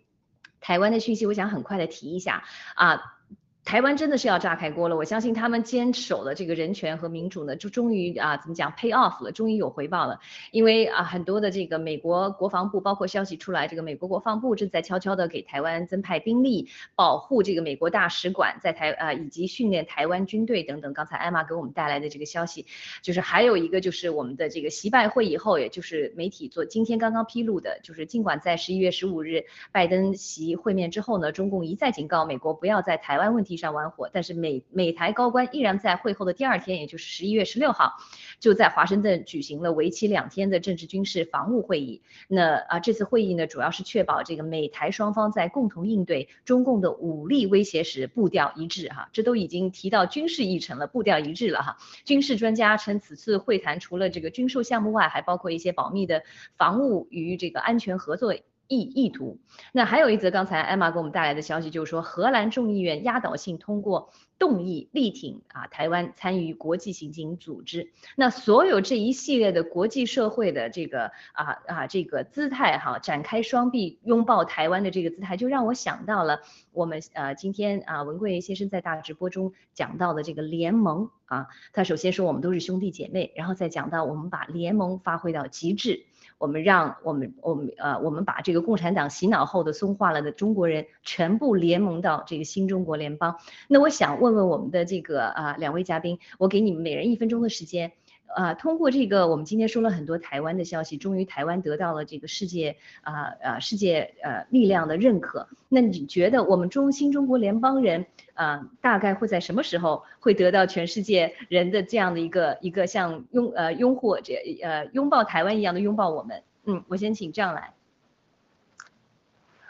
[0.61, 2.45] 台湾的讯息，我想很快的提一下
[2.75, 3.19] 啊。
[3.65, 10.19] 台湾真的是要炸开锅了，我相信他们坚守的这个人权和民主呢，就终于啊怎么讲 pay off 了，终于有回报了。
[10.51, 20.93] 因为啊很多的这个美国国防部，包括消息出来，这个美国国防部正在悄悄的给台湾增派兵力，保护这个美国大使馆在台啊以及训练台湾军队等等。
[20.93, 22.67] 刚才艾玛给我们带来的这个消息，
[23.01, 33.52] 就是还有一个就是我们的这个习拜会以后，也就是媒体做今天刚刚披露的，就是尽管在十一月十五日拜登习会面之后呢，中共一再警告美国不要在台湾问题。
[33.53, 37.93] 地上玩火，但是美美台高官依然在会后的第二天，也就是十一月十六号，
[38.41, 42.01] 就在华盛顿举行了为期两天的政治军事防务会议。
[42.29, 48.89] 那啊，这次会议呢，主要是确保这个美台双方在共同应对中共的武力威胁时步调一致。
[48.89, 51.77] 哈，这都已经提到军事议程了，步调一致了哈。
[52.07, 56.23] 军事专家称，此次会谈除了这个军售项目外，还包括一些保密的
[56.57, 58.35] 防务与这个安全合作。
[58.73, 59.39] 意意图，
[59.73, 67.93] 那还有一则，刚才艾玛给我们带来的消息，就是说荷兰众议院压倒性通过动议力挺啊台湾参与国际刑警组织。
[68.17, 76.41] 那所有这一系列的国际社会的这个啊啊这个姿态哈，展开双臂拥抱台湾的这个姿态，就让我想到了
[76.73, 86.07] 我们呃今天啊文贵先生在大直播中讲到的这个联盟啊，他首先说我们都是兄弟姐妹，然后再讲到我们把联盟发挥到极致。
[86.43, 93.37] 我们让我们我们呃，我们把这个共产党洗脑后的松化了的中国人全部联盟到这个新中国联邦。
[93.69, 97.93] 那我想问问我们的这个啊两位嘉宾，我给你们每人一分钟的时间。
[98.35, 105.49] 啊，通过这个，我们今天说了很多台湾的消息，终于台湾得到了这个世界啊啊世界呃力量的认可。
[105.69, 116.43] 那你觉得我们中新中国联邦人啊，大概会在什么时候会得到全世界人的这样的一个一个像拥呃拥护这呃拥抱台湾一样的拥抱我们？
[116.65, 117.75] 嗯，我先请这样来。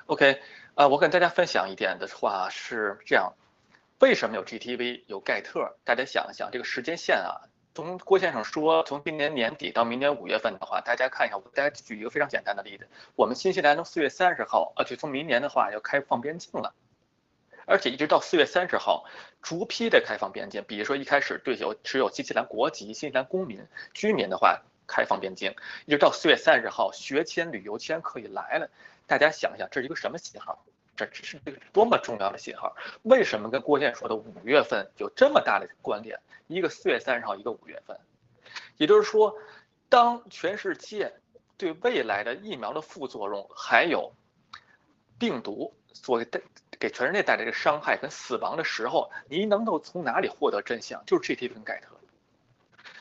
[0.06, 0.40] OK，
[0.74, 3.32] 呃，我跟大家分享一点的话是这样，
[3.98, 5.76] 为什么有 GTV 有盖特？
[5.84, 7.48] 大家想一想这个时间线啊。
[7.74, 16.74] 从郭先生说，从今年年底到明年五月份的话，大家看一下，我给大家举一个非常简单的例子，我们新西兰从四月三十号，而且从明年的话要开放边境了，
[17.64, 19.06] 而且一直到四月三十号，
[19.40, 25.54] 逐批的开放边境，比如说一开始对有持有新西兰国籍、新西兰公民、居民的话开放边境，
[25.86, 28.68] 一直到四月三十号，学签、旅游签可以来了，
[29.06, 30.62] 大家想一想这是一个什么信号？
[31.06, 32.76] 这是这个多么重要的信号？
[33.02, 36.18] 为什么跟郭健说的五月份有这么大的关联？
[36.46, 37.98] 一个四月三十号，一个五月份，
[38.76, 39.34] 也就是说，
[39.88, 41.14] 当全世界
[41.56, 44.12] 对未来的疫苗的副作用还有
[45.18, 46.40] 病毒所带
[46.78, 51.02] 给全世界带来的伤害跟死亡的时候，你能够从哪里获得真相？
[51.06, 51.88] 就是 G T 跟盖特。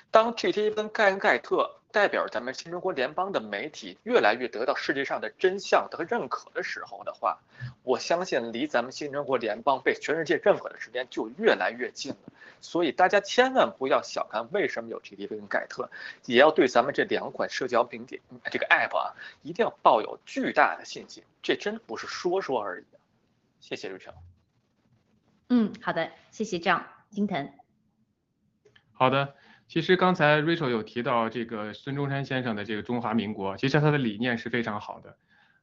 [0.10, 1.78] 当 G T 跟盖恩盖特。
[1.92, 7.40] 代表咱们新中国联邦的媒体越来越得到世界上的真相和认可的时候的话，
[7.84, 12.34] 我相信离咱们新中国联邦被全世界认可的时间就越来越近了。
[12.62, 15.90] 所以大家千万不要小看为什么有 GTV 跟盖特，
[16.26, 18.22] 也要对咱们这两款社交平点
[18.52, 21.24] 这个 app 啊，一定要抱有巨大的信心。
[21.42, 22.86] 这真不是说说而已。
[23.60, 24.14] 谢谢瑞成。
[25.50, 27.52] 嗯，好的，谢谢张金腾。
[28.94, 29.36] 好的。
[29.72, 35.18] 其实刚才 Rachel 有提到这个孙中山先生的这个中华民国，其实他的理念是非常好的，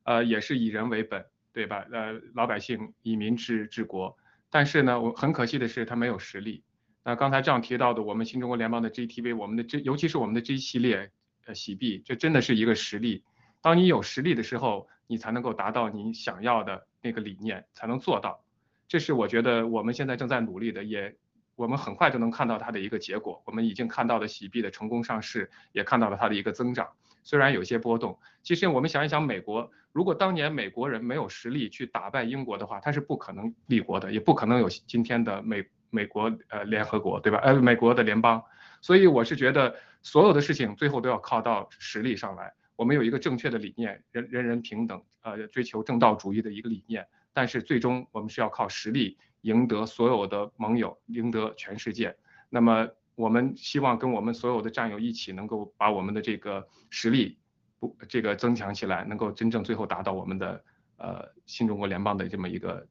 [0.05, 1.85] 呃，也是以人为本，对吧？
[1.93, 4.17] 呃，老百姓以民治治国。
[4.49, 6.65] 但是呢，我很可惜的是他没有实力，
[7.05, 11.11] 那刚才这样提到的，我们新中国联邦的 GTV，我们的 G，尤其是我们的 G 系列
[11.45, 13.25] 呃洗币，这真的是一个实力。
[13.61, 18.43] 当你有实力的时候，你才能够达到你想要的那个理念，才能做到。
[18.89, 21.15] 这是我觉得我们现在正在努力的，也
[21.59, 23.43] 我们很快就能看到它的一个结果。
[23.45, 26.89] 我们已经看到了喜币的成功上市，也看到了它的一个增长，
[27.25, 28.17] 虽然有些波动。
[28.45, 37.39] 其实我们想一想，美国如果当年美国人没有实力去打败英国的话，他是不可能立国的，也不可能有今天的美美国呃联合国，对吧？
[37.43, 38.41] 呃，美国的联邦。
[38.81, 42.55] 所以我是觉得所有的事情最后都要靠到实力上来。
[42.77, 47.05] 我们有一个正确的理念，人人人平等，呃，追求正道主义的一个理念。
[47.33, 52.17] 但是最终我们是要靠实力赢得所有的盟友，赢得全世界。
[52.49, 57.39] 那么我们希望跟我们所有的战友一起，能够把我们的这个实力
[57.79, 60.65] 不这个增强起来，能够真正最后达到我们的
[60.97, 62.87] 呃新中国联邦的这么一个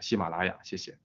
[0.00, 0.58] 喜马拉雅。
[0.62, 0.96] 谢谢。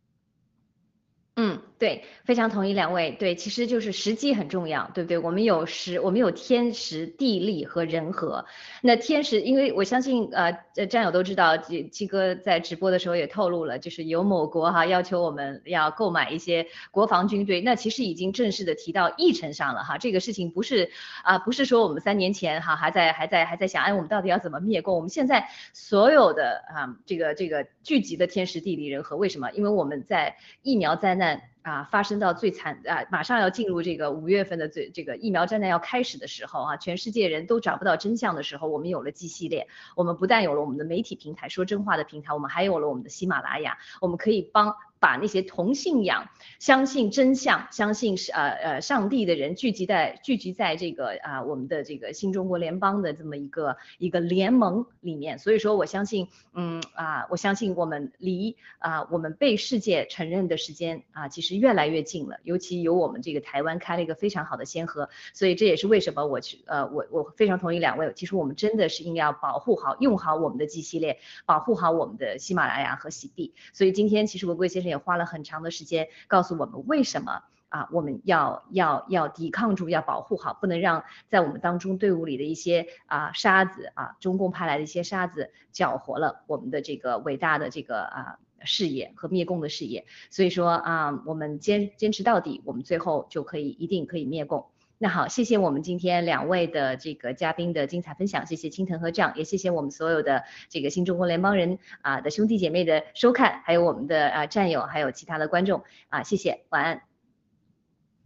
[1.36, 3.10] 嗯，对，非常同意两位。
[3.10, 5.18] 对，其实就是时机很重要，对不对？
[5.18, 8.46] 我们有时，我们有天时、地利和人和。
[8.84, 10.52] 那天时，因为我相信，呃，
[10.88, 19.98] 战友都知道，七七哥在直播的时候也透露了，就是有某国哈要求我们要购买一些国防军队，那其实已经正式的提到议程上了哈。
[19.98, 20.92] 这个事情不是
[21.24, 24.96] 啊，不是说我们三年前哈还在还在还在想，哎，我们到底要怎么灭共？
[24.96, 29.50] 我们现在所有的啊，这个这个聚集的天时地利人和，为什么？
[29.54, 31.23] 因为我们在疫苗灾难。
[31.24, 44.76] that 啊，发生到最惨啊，马上要进入这个五月份的最这个疫苗灾难要开始的时候啊，全世界人都找不到真相的时候，我们有了 G 系列，我们不但有了我们的媒体平台说真话的平台，我们还有了我们的喜马拉雅，我们可以帮。
[45.00, 46.30] 把那些同信仰、
[46.60, 74.94] 相信真相、相信是呃呃上帝的人聚集在聚集在这个啊我们的这个新中国联邦的这么一个一个联盟里面，所以说我相信，嗯啊，我相信我们离啊我们被世界承认的时间啊其实越来越近了，尤其有我们这个台湾开了一个非常好的先河，所以这也是为什么我去呃我我非常同意两位，其实我们真的是应该要保护好用好我们的 G 系列，保护好我们的喜马拉雅和喜币，所以今天其实文贵先生。
[74.94, 90.06] 也花了很长的时间告诉我们为什么啊，我们要要要抵抗住，要保护好，不能让在我们当中队伍里的一些啊沙子啊，中共派来的一些沙子搅和了我们的这个伟大的这个啊事业和灭共的事业。
[90.30, 94.66] 所以说啊，我们坚坚持到底，我们最后就可以一定可以灭共。
[95.00, 107.02] 那好，谢谢我们今天两位的这个嘉宾的精彩分享，谢谢青藤和丈，也谢谢我们所有的这个新中国联邦人啊的兄弟姐妹的收看，还有我们的啊战友，还有其他的观众啊，谢谢，晚安。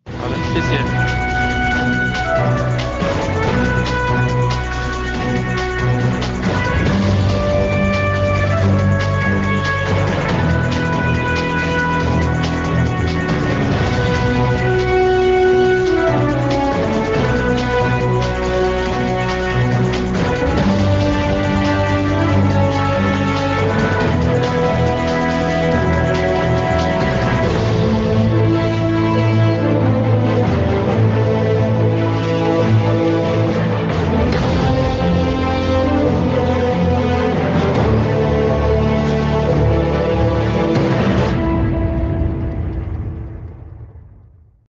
[0.05, 0.77] 好的，谢谢。